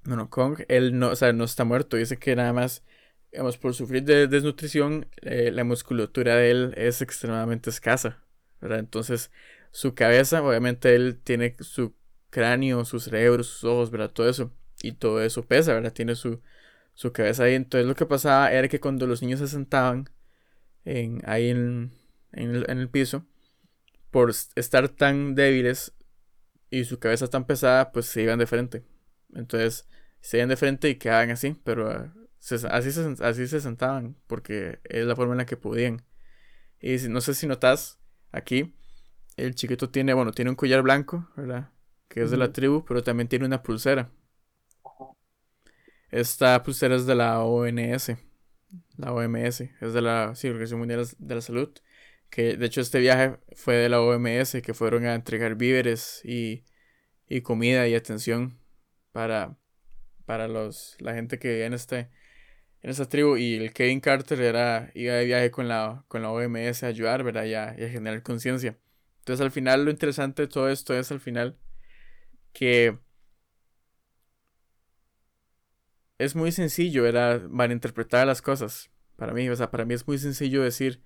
[0.08, 1.96] bueno, Kong, él no, o sea, no está muerto.
[1.96, 2.82] Dice que nada más,
[3.30, 8.24] digamos, por sufrir de desnutrición, eh, la musculatura de él es extremadamente escasa,
[8.60, 8.78] ¿verdad?
[8.78, 9.30] Entonces,
[9.70, 11.94] su cabeza, obviamente, él tiene su
[12.30, 14.10] cráneo, su cerebro, sus ojos, ¿verdad?
[14.10, 14.52] Todo eso.
[14.82, 15.92] Y todo eso pesa, ¿verdad?
[15.92, 16.40] Tiene su,
[16.98, 17.54] su cabeza ahí.
[17.54, 20.10] Entonces, lo que pasaba era que cuando los niños se sentaban
[20.84, 21.92] en, ahí en,
[22.32, 23.24] en, el, en el piso,
[24.10, 25.92] por estar tan débiles
[26.70, 28.84] y su cabeza tan pesada, pues se iban de frente.
[29.32, 29.86] Entonces,
[30.20, 32.12] se iban de frente y quedaban así, pero ah,
[32.70, 36.02] así, se, así se sentaban, porque es la forma en la que podían.
[36.80, 38.00] Y no sé si notas
[38.32, 38.74] aquí,
[39.36, 41.70] el chiquito tiene, bueno, tiene un collar blanco, ¿verdad?
[42.08, 44.10] Que es de la tribu, pero también tiene una pulsera.
[46.10, 48.16] Esta pulsera es de la ONS,
[48.96, 51.70] la OMS, es de la Organización Mundial de la Salud.
[52.30, 56.64] Que de hecho este viaje fue de la OMS, que fueron a entregar víveres y,
[57.28, 58.58] y comida y atención
[59.12, 59.56] para
[60.28, 62.10] para los, la gente que en, este,
[62.82, 63.38] en esta tribu.
[63.38, 67.24] Y el Kevin Carter era, iba de viaje con la, con la OMS a ayudar,
[67.24, 67.44] ¿verdad?
[67.44, 68.78] Y a, generar conciencia.
[69.20, 71.56] Entonces al final lo interesante de todo esto es al final
[72.52, 72.98] que
[76.18, 78.90] es muy sencillo, era malinterpretar las cosas.
[79.16, 81.02] Para mí, o sea, para mí es muy sencillo decir,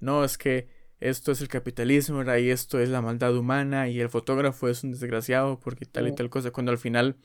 [0.00, 0.68] no, es que
[1.00, 2.38] esto es el capitalismo, ¿verdad?
[2.38, 6.14] Y esto es la maldad humana y el fotógrafo es un desgraciado porque tal y
[6.14, 7.16] tal cosa, cuando al final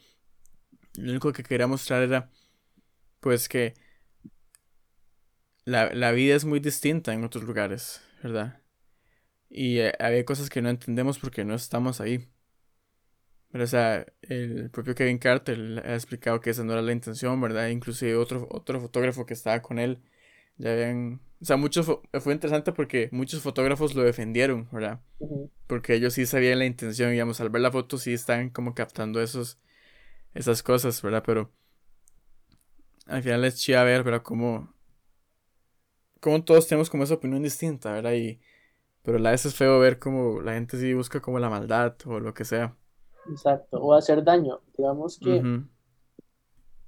[0.96, 2.30] lo único que quería mostrar era,
[3.20, 3.74] pues que
[5.66, 8.62] la, vida es muy distinta en otros lugares, ¿verdad?
[9.50, 12.31] Y eh, hay cosas que no entendemos porque no estamos ahí.
[13.52, 17.40] Pero, o sea, el propio Kevin Carter ha explicado que esa no era la intención,
[17.42, 17.68] ¿verdad?
[17.70, 20.02] Inclusive otro, otro fotógrafo que estaba con él,
[20.58, 21.22] ya habían...
[21.42, 21.88] O sea, muchos
[22.22, 25.02] fue interesante porque muchos fotógrafos lo defendieron, ¿verdad?
[25.68, 29.22] Porque ellos sí sabían la intención, digamos, al ver la foto sí están como captando
[29.22, 29.60] esos,
[30.36, 31.24] esas cosas, ¿verdad?
[31.26, 31.52] Pero
[33.08, 34.24] al final es chida ver, ¿verdad?
[34.24, 34.74] Como,
[36.20, 38.14] como todos tenemos como esa opinión distinta, ¿verdad?
[38.14, 38.40] Y,
[39.04, 42.20] pero la vez es feo ver como la gente sí busca como la maldad o
[42.20, 42.78] lo que sea.
[43.30, 44.60] Exacto, o hacer daño.
[44.78, 45.64] Digamos que,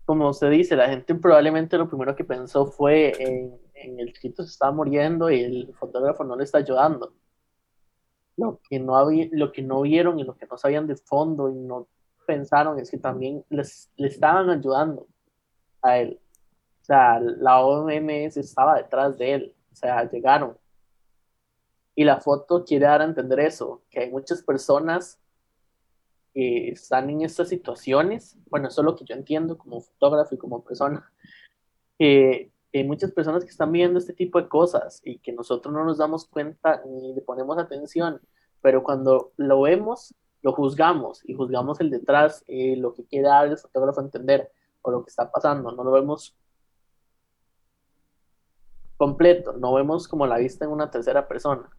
[0.05, 4.43] como se dice, la gente probablemente lo primero que pensó fue en, en el chiquito
[4.43, 7.13] se estaba muriendo y el fotógrafo no le está ayudando.
[8.35, 11.49] Lo que no, había, lo que no vieron y lo que no sabían de fondo
[11.49, 11.87] y no
[12.25, 15.07] pensaron es que también les, le estaban ayudando
[15.81, 16.19] a él.
[16.81, 19.55] O sea, la OMS estaba detrás de él.
[19.71, 20.57] O sea, llegaron.
[21.95, 25.19] Y la foto quiere dar a entender eso, que hay muchas personas
[26.33, 30.63] están en estas situaciones, bueno, eso es lo que yo entiendo como fotógrafo y como
[30.63, 31.11] persona,
[31.97, 35.85] que hay muchas personas que están viendo este tipo de cosas y que nosotros no
[35.85, 38.19] nos damos cuenta ni le ponemos atención,
[38.61, 43.47] pero cuando lo vemos, lo juzgamos y juzgamos el detrás, eh, lo que quiere dar
[43.47, 46.35] el fotógrafo entender o lo que está pasando, no lo vemos
[48.97, 51.69] completo, no vemos como la vista en una tercera persona.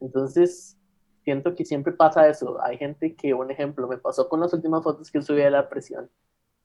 [0.00, 0.76] Entonces,
[1.26, 2.62] siento que siempre pasa eso.
[2.62, 5.68] Hay gente que, un ejemplo, me pasó con las últimas fotos que subí de la
[5.68, 6.08] presión,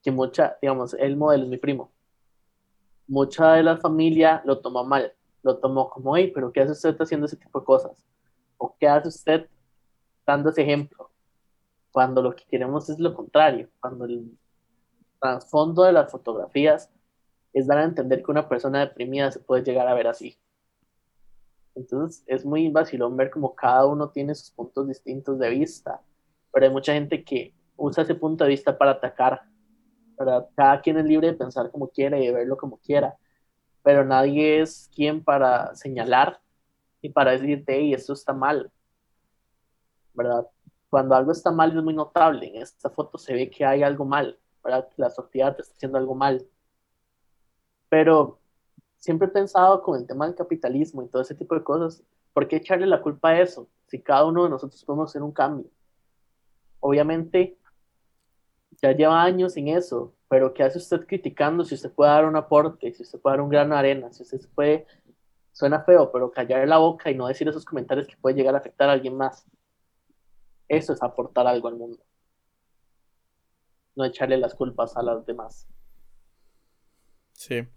[0.03, 1.91] que mucha, digamos, el modelo es mi primo.
[3.07, 6.95] Mucha de la familia lo tomó mal, lo tomó como, hey, pero ¿qué hace usted
[6.99, 7.93] haciendo ese tipo de cosas?
[8.59, 9.49] ¿O qué hace usted
[10.27, 11.09] dando ese ejemplo?
[11.91, 14.37] Cuando lo que queremos es lo contrario, cuando el
[15.19, 16.91] trasfondo de las fotografías
[17.51, 20.37] es dar a entender que una persona deprimida se puede llegar a ver así.
[21.81, 26.01] Entonces es muy vacilón ver como cada uno tiene sus puntos distintos de vista,
[26.51, 29.41] pero hay mucha gente que usa ese punto de vista para atacar.
[30.17, 30.47] ¿verdad?
[30.55, 33.17] Cada quien es libre de pensar como quiere y de verlo como quiera,
[33.81, 36.39] pero nadie es quien para señalar
[37.01, 38.71] y para decirte, hey, esto está mal.
[40.13, 40.45] ¿Verdad?
[40.89, 42.47] Cuando algo está mal es muy notable.
[42.55, 44.87] En esta foto se ve que hay algo mal, ¿verdad?
[44.97, 46.45] La sociedad está haciendo algo mal.
[47.89, 48.40] Pero
[49.01, 52.47] siempre he pensado con el tema del capitalismo y todo ese tipo de cosas, ¿por
[52.47, 53.67] qué echarle la culpa a eso?
[53.87, 55.69] Si cada uno de nosotros podemos hacer un cambio.
[56.79, 57.57] Obviamente,
[58.79, 62.35] ya lleva años en eso, pero ¿qué hace usted criticando si usted puede dar un
[62.35, 64.85] aporte, si usted puede dar un grano de arena, si usted puede,
[65.51, 68.59] suena feo, pero callar la boca y no decir esos comentarios que puede llegar a
[68.59, 69.47] afectar a alguien más?
[70.67, 72.03] Eso es aportar algo al mundo.
[73.95, 75.67] No echarle las culpas a los demás.
[77.33, 77.67] Sí,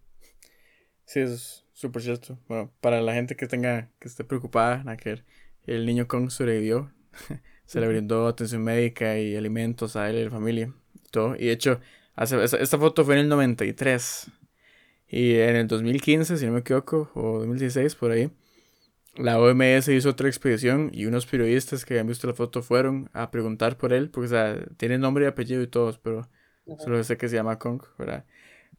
[1.04, 2.38] Sí, es súper cierto.
[2.48, 5.22] Bueno, para la gente que tenga, que esté preocupada, que
[5.66, 6.90] el niño Kong sobrevivió.
[7.66, 10.72] Se le brindó atención médica y alimentos a él y a la familia.
[10.94, 11.34] Y todo.
[11.36, 11.80] Y de hecho,
[12.14, 14.30] hace, esta, foto fue en el 93.
[15.08, 18.30] Y en el 2015, si no me equivoco, o 2016, por ahí,
[19.16, 23.30] la OMS hizo otra expedición y unos periodistas que habían visto la foto fueron a
[23.30, 26.28] preguntar por él, porque o sea, tiene nombre y apellido y todos, pero
[26.78, 28.24] solo sé que se llama Kong, ¿verdad?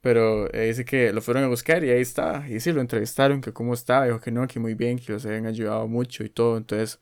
[0.02, 2.48] Pero eh, dice que lo fueron a buscar y ahí está.
[2.50, 4.06] Y sí, lo entrevistaron, que cómo estaba.
[4.06, 6.58] Dijo que no, que muy bien, que los habían ayudado mucho y todo.
[6.58, 7.00] Entonces,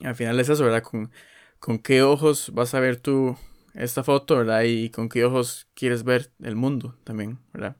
[0.00, 0.82] al final es eso, ¿verdad?
[0.82, 1.10] Con,
[1.58, 3.36] con qué ojos vas a ver tú
[3.74, 4.62] esta foto, ¿verdad?
[4.62, 7.76] Y con qué ojos quieres ver el mundo también, ¿verdad?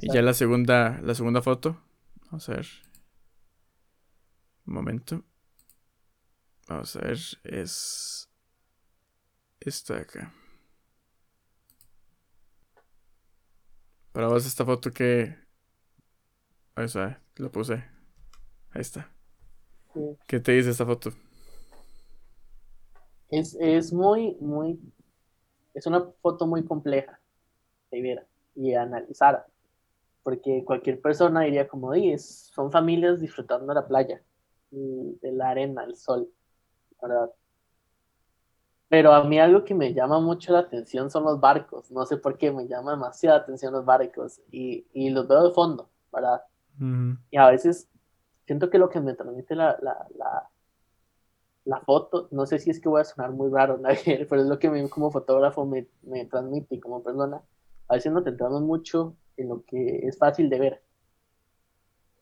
[0.00, 1.80] Y ya la segunda, la segunda foto.
[2.26, 2.66] Vamos a ver.
[4.66, 5.24] Un momento.
[6.68, 7.18] Vamos a ver.
[7.44, 8.28] Es
[9.60, 10.32] esta de acá.
[14.20, 15.34] Para vos esta foto que...
[16.74, 17.82] Ahí está, la puse.
[18.70, 19.10] Ahí está.
[20.28, 21.08] ¿Qué te dice esta foto?
[23.30, 24.78] Es, es muy, muy...
[25.72, 27.18] Es una foto muy compleja
[27.90, 29.46] de ver y analizar.
[30.22, 34.22] Porque cualquier persona diría como, dices, son familias disfrutando de la playa,
[34.70, 36.30] de la arena, el sol,
[37.00, 37.30] ¿verdad?
[38.90, 41.92] Pero a mí algo que me llama mucho la atención son los barcos.
[41.92, 45.54] No sé por qué me llama demasiada atención los barcos y, y los veo de
[45.54, 46.42] fondo, ¿verdad?
[47.30, 47.88] Y a veces
[48.46, 50.50] siento que lo que me transmite la, la, la,
[51.66, 53.80] la, foto, no sé si es que voy a sonar muy raro,
[54.28, 57.40] pero es lo que a mí como fotógrafo me, me transmite y como persona.
[57.86, 60.82] A veces nos centramos mucho en lo que es fácil de ver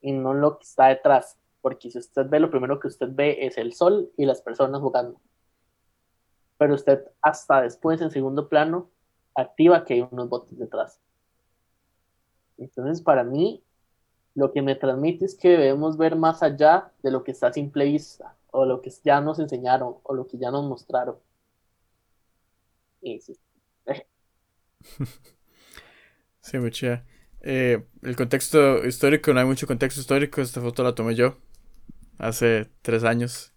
[0.03, 1.39] y no en lo que está detrás.
[1.62, 4.83] Porque si usted ve, lo primero que usted ve es el sol y las personas
[4.83, 5.19] jugando
[6.59, 8.90] pero usted hasta después en segundo plano
[9.34, 11.00] activa que hay unos botes detrás.
[12.59, 13.62] Entonces, para mí,
[14.34, 17.52] lo que me transmite es que debemos ver más allá de lo que está a
[17.52, 21.16] simple vista, o lo que ya nos enseñaron, o lo que ya nos mostraron.
[23.00, 23.38] Y sí.
[26.40, 27.04] sí, mucha.
[27.40, 30.40] Eh, el contexto histórico, no hay mucho contexto histórico.
[30.40, 31.36] Esta foto la tomé yo
[32.18, 33.52] hace tres años.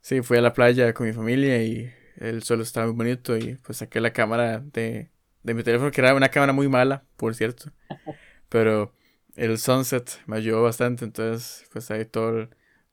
[0.00, 3.56] Sí, fui a la playa con mi familia y el suelo estaba muy bonito y
[3.56, 5.10] pues saqué la cámara de,
[5.42, 7.72] de mi teléfono, que era una cámara muy mala, por cierto.
[8.48, 8.94] Pero
[9.36, 12.48] el sunset me ayudó bastante, entonces pues ahí todo,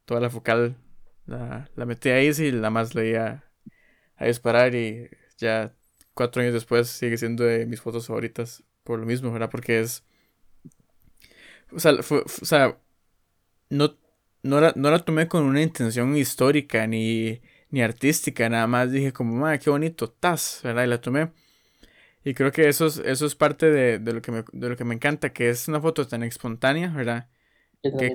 [0.05, 0.77] toda la focal
[1.25, 3.43] la, la metí ahí y la más iba
[4.15, 5.73] a disparar y ya
[6.13, 9.49] cuatro años después sigue siendo de mis fotos favoritas por lo mismo, ¿verdad?
[9.49, 10.03] Porque es...
[11.71, 12.77] O sea, o sea
[13.69, 13.97] no,
[14.43, 19.13] no, la, no la tomé con una intención histórica ni ni artística, nada más dije
[19.13, 20.83] como, madre, qué bonito, tas, ¿verdad?
[20.85, 21.31] Y la tomé.
[22.23, 24.75] Y creo que eso es, eso es parte de, de, lo que me, de lo
[24.75, 27.29] que me encanta, que es una foto tan espontánea, ¿verdad?
[27.81, 28.11] Que,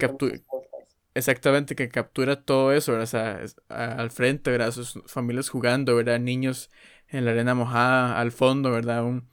[1.14, 4.72] exactamente que captura todo eso, O sea, al frente, ¿verdad?
[4.72, 6.20] Sus familias jugando, ¿verdad?
[6.20, 6.70] Niños
[7.08, 9.04] en la arena mojada, al fondo, ¿verdad?
[9.04, 9.28] Un,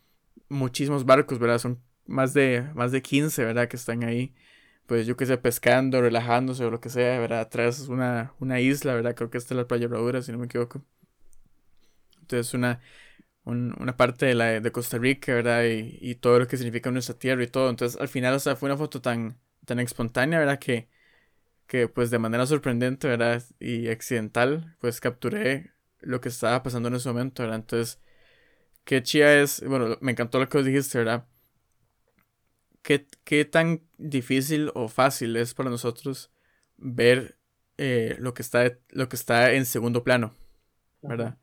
[0.50, 1.60] muchísimos barcos, ¿verdad?
[1.60, 3.68] Son más de, más de 15, ¿verdad?
[3.68, 4.34] Que están ahí,
[4.90, 7.42] pues yo que sé, pescando, relajándose o lo que sea, ¿verdad?
[7.42, 9.16] Atrás una, una isla, ¿verdad?
[9.16, 10.84] Creo que esta es la playa Bravura, si no me equivoco.
[12.22, 12.82] Entonces una,
[13.46, 15.64] una parte de, la, de Costa Rica, ¿verdad?
[15.66, 17.70] Y, y, todo lo que significa nuestra tierra y todo.
[17.70, 20.60] Entonces al final, o sea, fue una foto tan, tan espontánea, ¿verdad?
[20.60, 20.90] Que,
[21.68, 23.44] que pues de manera sorprendente, ¿verdad?
[23.60, 27.60] Y accidental, pues capturé lo que estaba pasando en ese momento, ¿verdad?
[27.60, 28.00] Entonces,
[28.86, 31.28] qué chía es, bueno, me encantó lo que dijiste, ¿verdad?
[32.82, 36.32] ¿Qué, qué tan difícil o fácil es para nosotros
[36.78, 37.38] ver
[37.78, 40.34] eh, lo, que está, lo que está en segundo plano,
[41.02, 41.38] ¿verdad?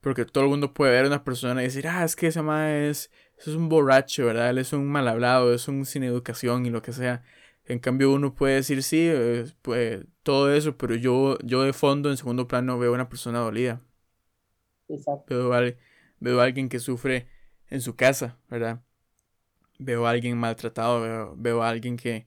[0.00, 2.42] Porque todo el mundo puede ver a una persona y decir, ah, es que ese
[2.42, 4.50] man es, es un borracho, ¿verdad?
[4.50, 7.22] Él es un mal hablado, es un sin educación y lo que sea.
[7.64, 9.10] En cambio, uno puede decir, sí,
[9.62, 13.40] pues, todo eso, pero yo, yo de fondo, en segundo plano, veo a una persona
[13.40, 13.80] dolida.
[14.88, 15.50] Exacto.
[16.20, 17.28] Veo, a, alguien que sufre
[17.68, 18.82] en su casa, ¿verdad?
[19.78, 22.26] Veo a alguien maltratado, veo, a alguien que,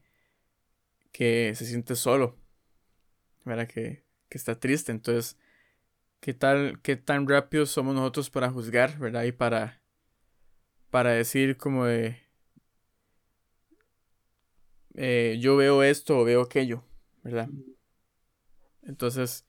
[1.12, 2.36] que se siente solo,
[3.46, 3.68] ¿verdad?
[3.68, 4.92] Que, que está triste.
[4.92, 5.38] Entonces,
[6.20, 9.24] ¿qué tal, qué tan rápidos somos nosotros para juzgar, ¿verdad?
[9.24, 9.82] Y para,
[10.92, 12.30] para decir como de
[14.96, 16.84] eh, yo veo esto o veo aquello,
[17.24, 17.48] ¿verdad?
[18.84, 19.46] Entonces,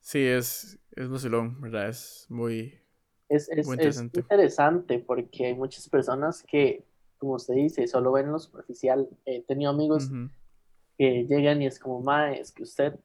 [0.00, 1.88] sí, es, es vacilón, ¿verdad?
[1.88, 2.80] Es muy,
[3.28, 4.98] es, interesante.
[5.00, 6.84] porque hay muchas personas que,
[7.18, 9.08] como usted dice, solo ven lo superficial.
[9.24, 10.10] He tenido amigos
[10.98, 12.98] que llegan y es como, ma, es que usted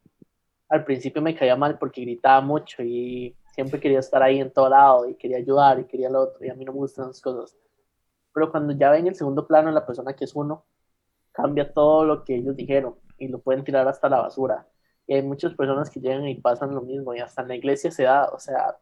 [0.70, 4.70] al principio me caía mal porque gritaba mucho y siempre quería estar ahí en todo
[4.70, 7.22] lado y quería ayudar y quería lo otro y a mí no me gustan esas
[7.22, 7.58] cosas.
[8.34, 10.64] Pero cuando ya ven el segundo plano la persona que es uno,
[11.34, 14.68] cambia todo lo que ellos dijeron y lo pueden tirar hasta la basura.
[15.08, 17.92] Y hay muchas personas que llegan y pasan lo mismo y hasta en la iglesia
[17.92, 18.78] se da, o sea,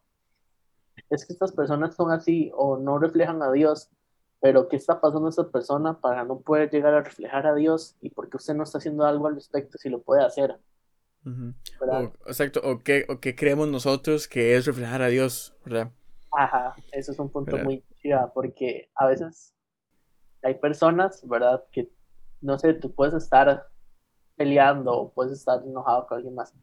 [1.10, 3.90] es que estas personas son así o no reflejan a Dios,
[4.42, 7.96] pero ¿qué está pasando a esta persona para no poder llegar a reflejar a Dios
[8.02, 10.58] y porque usted no está haciendo algo al respecto si lo puede hacer?
[12.26, 15.92] exacto, o qué, o qué creemos nosotros que es reflejar a Dios, ¿verdad?
[16.32, 19.54] Ajá, eso es un punto muy chido porque a veces
[20.42, 21.64] hay personas, ¿verdad?
[21.72, 21.92] Que
[22.42, 23.68] no sé, tú puedes estar
[24.36, 26.54] peleando o puedes estar enojado con alguien más.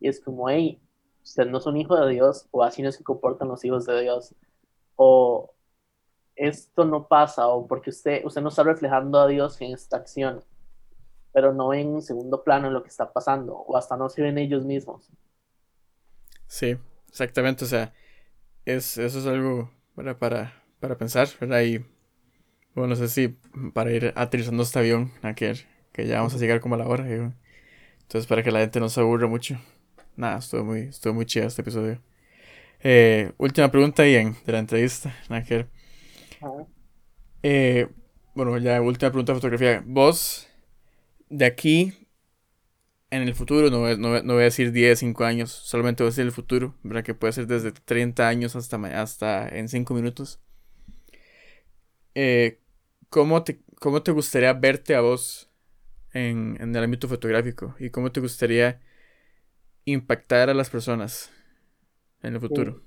[0.00, 0.80] Y es como, hey,
[1.22, 4.02] usted no es un hijo de Dios o así no se comportan los hijos de
[4.02, 4.34] Dios.
[4.96, 5.54] O
[6.36, 10.42] esto no pasa o porque usted, usted no está reflejando a Dios en esta acción,
[11.32, 14.22] pero no en un segundo plano en lo que está pasando o hasta no se
[14.22, 15.10] ven ellos mismos.
[16.46, 16.76] Sí,
[17.08, 17.64] exactamente.
[17.64, 17.92] O sea,
[18.64, 19.70] es, eso es algo
[20.18, 21.62] para, para pensar, ¿verdad?
[21.62, 21.78] Y
[22.74, 23.28] bueno, no sé si
[23.74, 25.54] para ir aterrizando este avión, que,
[25.92, 27.06] que ya vamos a llegar como a la hora.
[27.06, 29.58] Entonces, para que la gente no se aburra mucho.
[30.16, 32.00] Nada, estuvo muy, estuvo muy chido este episodio.
[32.80, 35.14] Eh, última pregunta, Ian, de la entrevista.
[37.42, 37.88] Eh,
[38.34, 39.82] bueno, ya última pregunta de fotografía.
[39.86, 40.48] Vos,
[41.28, 42.08] de aquí,
[43.10, 46.12] en el futuro, no, no, no voy a decir 10, 5 años, solamente voy a
[46.12, 47.04] decir el futuro, ¿verdad?
[47.04, 50.40] Que puede ser desde 30 años hasta, hasta en 5 minutos.
[52.14, 52.60] Eh,
[53.08, 55.50] ¿cómo te, cómo te gustaría verte a vos
[56.12, 57.74] en, el ámbito fotográfico?
[57.78, 58.80] ¿Y cómo te gustaría
[59.84, 61.30] impactar a las personas
[62.22, 62.82] en el futuro?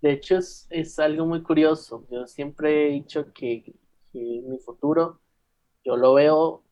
[0.00, 2.06] De hecho, es, algo muy curioso.
[2.10, 3.74] Yo siempre he dicho que,
[4.12, 5.20] mi futuro,
[5.84, 6.62] yo lo veo,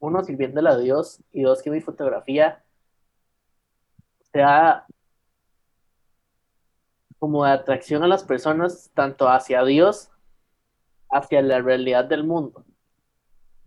[0.00, 2.64] uno, sirviéndole a Dios, y dos, que mi fotografía
[4.32, 4.86] sea
[7.18, 10.12] como de atracción a las personas, tanto hacia Dios
[11.12, 12.64] hacia la realidad del mundo,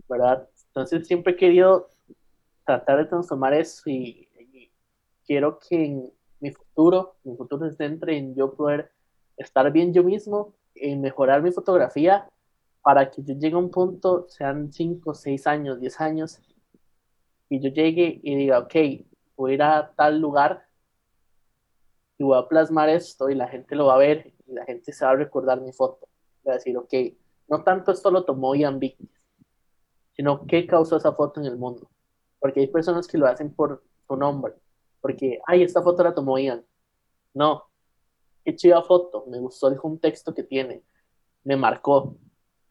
[0.10, 0.50] ¿verdad?
[0.68, 1.90] Entonces siempre he querido
[2.66, 4.28] tratar de transformar eso y,
[5.26, 6.14] quiero que en
[6.76, 8.92] futuro, mi futuro se centre en yo poder
[9.38, 12.30] estar bien yo mismo, en mejorar mi fotografía
[12.82, 16.42] para que yo llegue a un punto, sean 5, 6 años, 10 años,
[17.50, 18.76] y yo llegue y diga, ok,
[19.38, 20.68] voy a ir a tal lugar
[22.18, 24.92] y voy a plasmar esto y la gente lo va a ver y la gente
[24.92, 26.08] se va a recordar mi foto.
[26.48, 26.94] Va a decir, ok,
[27.48, 29.10] no tanto esto lo tomó Ian Vickers,
[30.14, 31.90] sino qué causó esa foto en el mundo.
[32.40, 34.54] Porque hay personas que lo hacen por su nombre.
[35.06, 36.66] Porque, ay, esta foto la tomó Ian.
[37.36, 37.66] No.
[38.44, 39.24] Qué chida foto.
[39.28, 40.82] Me gustó el texto que tiene.
[41.44, 42.18] Me marcó.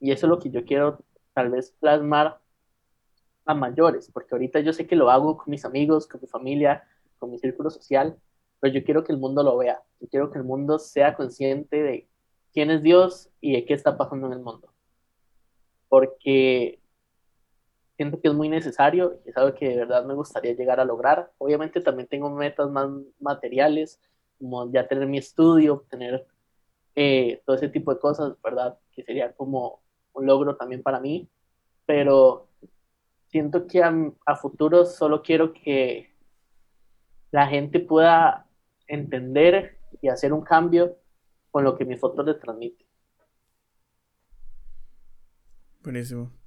[0.01, 0.99] Y eso es lo que yo quiero
[1.33, 2.41] tal vez plasmar
[3.45, 4.11] a mayores.
[4.11, 6.83] Porque ahorita yo sé que lo hago con mis amigos, con mi familia,
[7.21, 8.19] con mi círculo social.
[8.59, 9.81] Pero yo quiero que el mundo lo vea.
[10.01, 12.09] Yo quiero que el mundo sea consciente de
[12.53, 14.75] quién es Dios y de qué está pasando en el mundo.
[15.89, 16.81] Porque
[17.97, 20.85] siento que es muy necesario y es algo que de verdad me gustaría llegar a
[20.85, 21.33] lograr.
[21.39, 22.89] Obviamente también tengo metas más
[23.21, 24.01] materiales,
[24.39, 26.27] como ya tener mi estudio, tener
[26.97, 28.79] eh, todo ese tipo de cosas, ¿verdad?
[28.93, 29.83] Que sería como
[30.13, 31.29] un logro también para mí,
[31.87, 32.49] pero
[33.27, 33.93] siento que a,
[34.27, 36.15] a futuro solo quiero que
[37.31, 38.47] la gente pueda
[38.87, 40.97] entender y hacer un cambio
[41.51, 42.85] con lo que mi foto le transmite.
[45.83, 46.44] Buenísimo.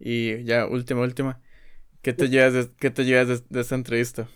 [0.00, 1.38] Y ya, última, última.
[2.00, 4.26] ¿Qué te llevas de, qué te llevas de, esta entrevista?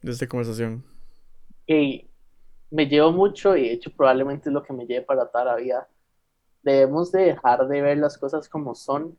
[0.00, 0.84] De esta conversación.
[1.66, 2.08] Hey,
[2.70, 5.56] me llevo mucho y de hecho probablemente es lo que me lleve para toda la
[5.56, 5.88] vida.
[6.62, 9.18] Debemos de dejar de ver las cosas como son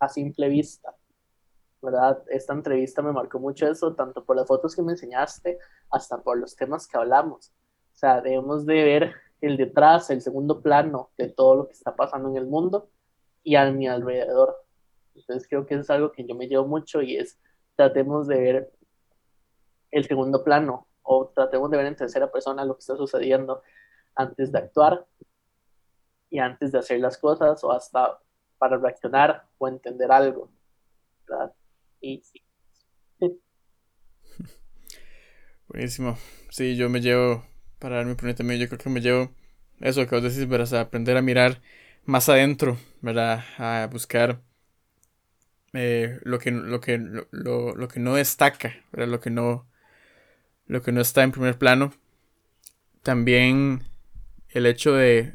[0.00, 0.92] a simple vista.
[1.80, 2.20] ¿Verdad?
[2.28, 6.36] Esta entrevista me marcó mucho eso, tanto por las fotos que me enseñaste, hasta por
[6.36, 7.52] los temas que hablamos.
[7.94, 11.94] O sea, debemos de ver el detrás, el segundo plano de todo lo que está
[11.94, 12.90] pasando en el mundo
[13.42, 14.64] y a mi alrededor.
[15.14, 17.38] Entonces creo que eso es algo que yo me llevo mucho y es
[17.76, 18.72] tratemos de ver
[19.90, 23.62] el segundo plano o tratemos de ver en tercera persona lo que está sucediendo
[24.14, 25.06] antes de actuar
[26.30, 28.18] y antes de hacer las cosas o hasta
[28.58, 30.50] para reaccionar o entender algo.
[31.26, 31.52] ¿verdad?
[32.00, 32.42] Y sí.
[35.68, 36.16] Buenísimo.
[36.50, 37.44] Sí, yo me llevo,
[37.78, 39.30] para dar mi también, yo creo que me llevo
[39.80, 41.60] eso que vos decís, pero o aprender a mirar
[42.08, 43.44] más adentro, ¿verdad?
[43.58, 44.40] A buscar
[45.74, 49.08] eh, lo, que, lo, que, lo, lo, que no destaca, ¿verdad?
[49.08, 49.68] Lo que no,
[50.66, 51.92] lo que no está en primer plano.
[53.02, 53.84] También
[54.48, 55.34] el hecho de,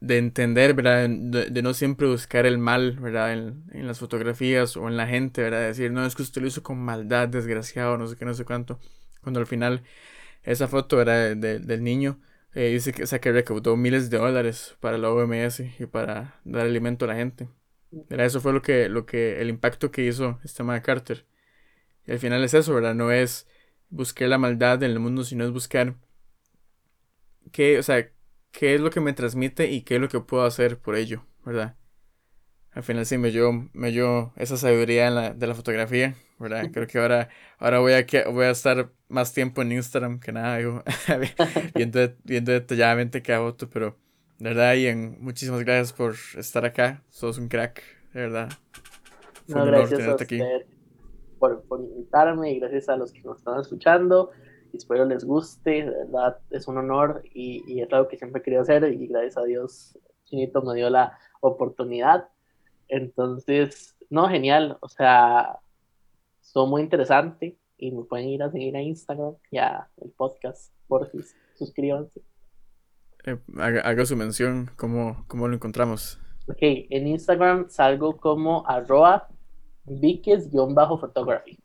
[0.00, 1.08] de entender, ¿verdad?
[1.08, 3.32] De, no siempre buscar el mal, ¿verdad?
[3.32, 5.62] En, en, las fotografías o en la gente, ¿verdad?
[5.68, 8.44] decir, no, es que usted lo hizo con maldad, desgraciado, no sé qué, no sé
[8.44, 8.78] cuánto.
[9.22, 9.82] Cuando al final
[10.42, 12.20] esa foto era del niño
[12.54, 16.66] eh, dice que, o que recaudó miles de dólares para la OMS y para dar
[16.66, 17.48] alimento a la gente.
[18.10, 21.26] Eso fue lo que, lo que, el impacto que hizo este tema Carter.
[22.06, 22.94] Y al final es eso, ¿verdad?
[22.94, 23.46] No es
[23.90, 25.94] buscar la maldad en el mundo, sino es buscar
[27.52, 28.10] qué, o sea,
[28.50, 31.24] qué es lo que me transmite y qué es lo que puedo hacer por ello,
[31.44, 31.76] ¿verdad?
[32.78, 36.70] Al final sí me dio, me dio esa sabiduría de la fotografía ¿verdad?
[36.72, 40.58] Creo que ahora, ahora voy, a, voy a estar más tiempo en Instagram que nada,
[41.74, 43.96] viendo, viendo detalladamente cada foto, pero
[44.38, 48.48] de verdad, Ian, muchísimas gracias por estar acá, sos un crack, de verdad.
[49.48, 50.40] Fue un honor tenerte aquí.
[51.40, 54.30] Por, por, invitarme y gracias a los que nos están escuchando.
[54.72, 58.60] Espero les guste, de verdad es un honor y, y es algo que siempre quería
[58.60, 62.28] hacer y gracias a Dios Chinito me dio la oportunidad.
[62.88, 65.58] Entonces, no, genial, o sea,
[66.40, 70.72] son muy interesante y me pueden ir a seguir a Instagram y a el podcast,
[70.86, 71.18] por si
[71.54, 72.22] suscríbanse.
[73.24, 76.18] Eh, haga, su mención, ¿cómo, ¿cómo, lo encontramos?
[76.48, 79.28] Ok, en Instagram salgo como arroba
[79.84, 81.58] vikes-photography.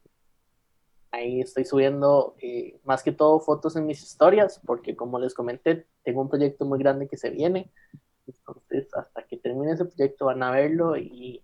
[1.11, 5.86] Ahí estoy subiendo eh, más que todo fotos en mis historias, porque como les comenté,
[6.03, 7.71] tengo un proyecto muy grande que se viene.
[8.28, 11.43] Entonces, hasta que termine ese proyecto van a verlo y,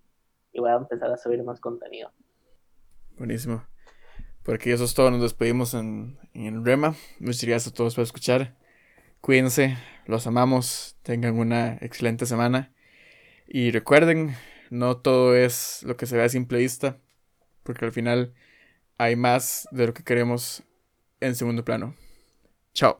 [0.51, 2.11] y voy a empezar a subir más contenido.
[3.17, 3.63] Buenísimo.
[4.43, 5.11] Porque eso es todo.
[5.11, 6.95] Nos despedimos en, en Rema.
[7.19, 8.55] Muchas gracias a todos por escuchar.
[9.21, 9.77] Cuídense.
[10.05, 10.97] Los amamos.
[11.03, 12.71] Tengan una excelente semana.
[13.47, 14.35] Y recuerden,
[14.69, 16.97] no todo es lo que se ve a simple vista.
[17.63, 18.33] Porque al final
[18.97, 20.63] hay más de lo que queremos
[21.19, 21.95] en segundo plano.
[22.73, 22.99] Chao.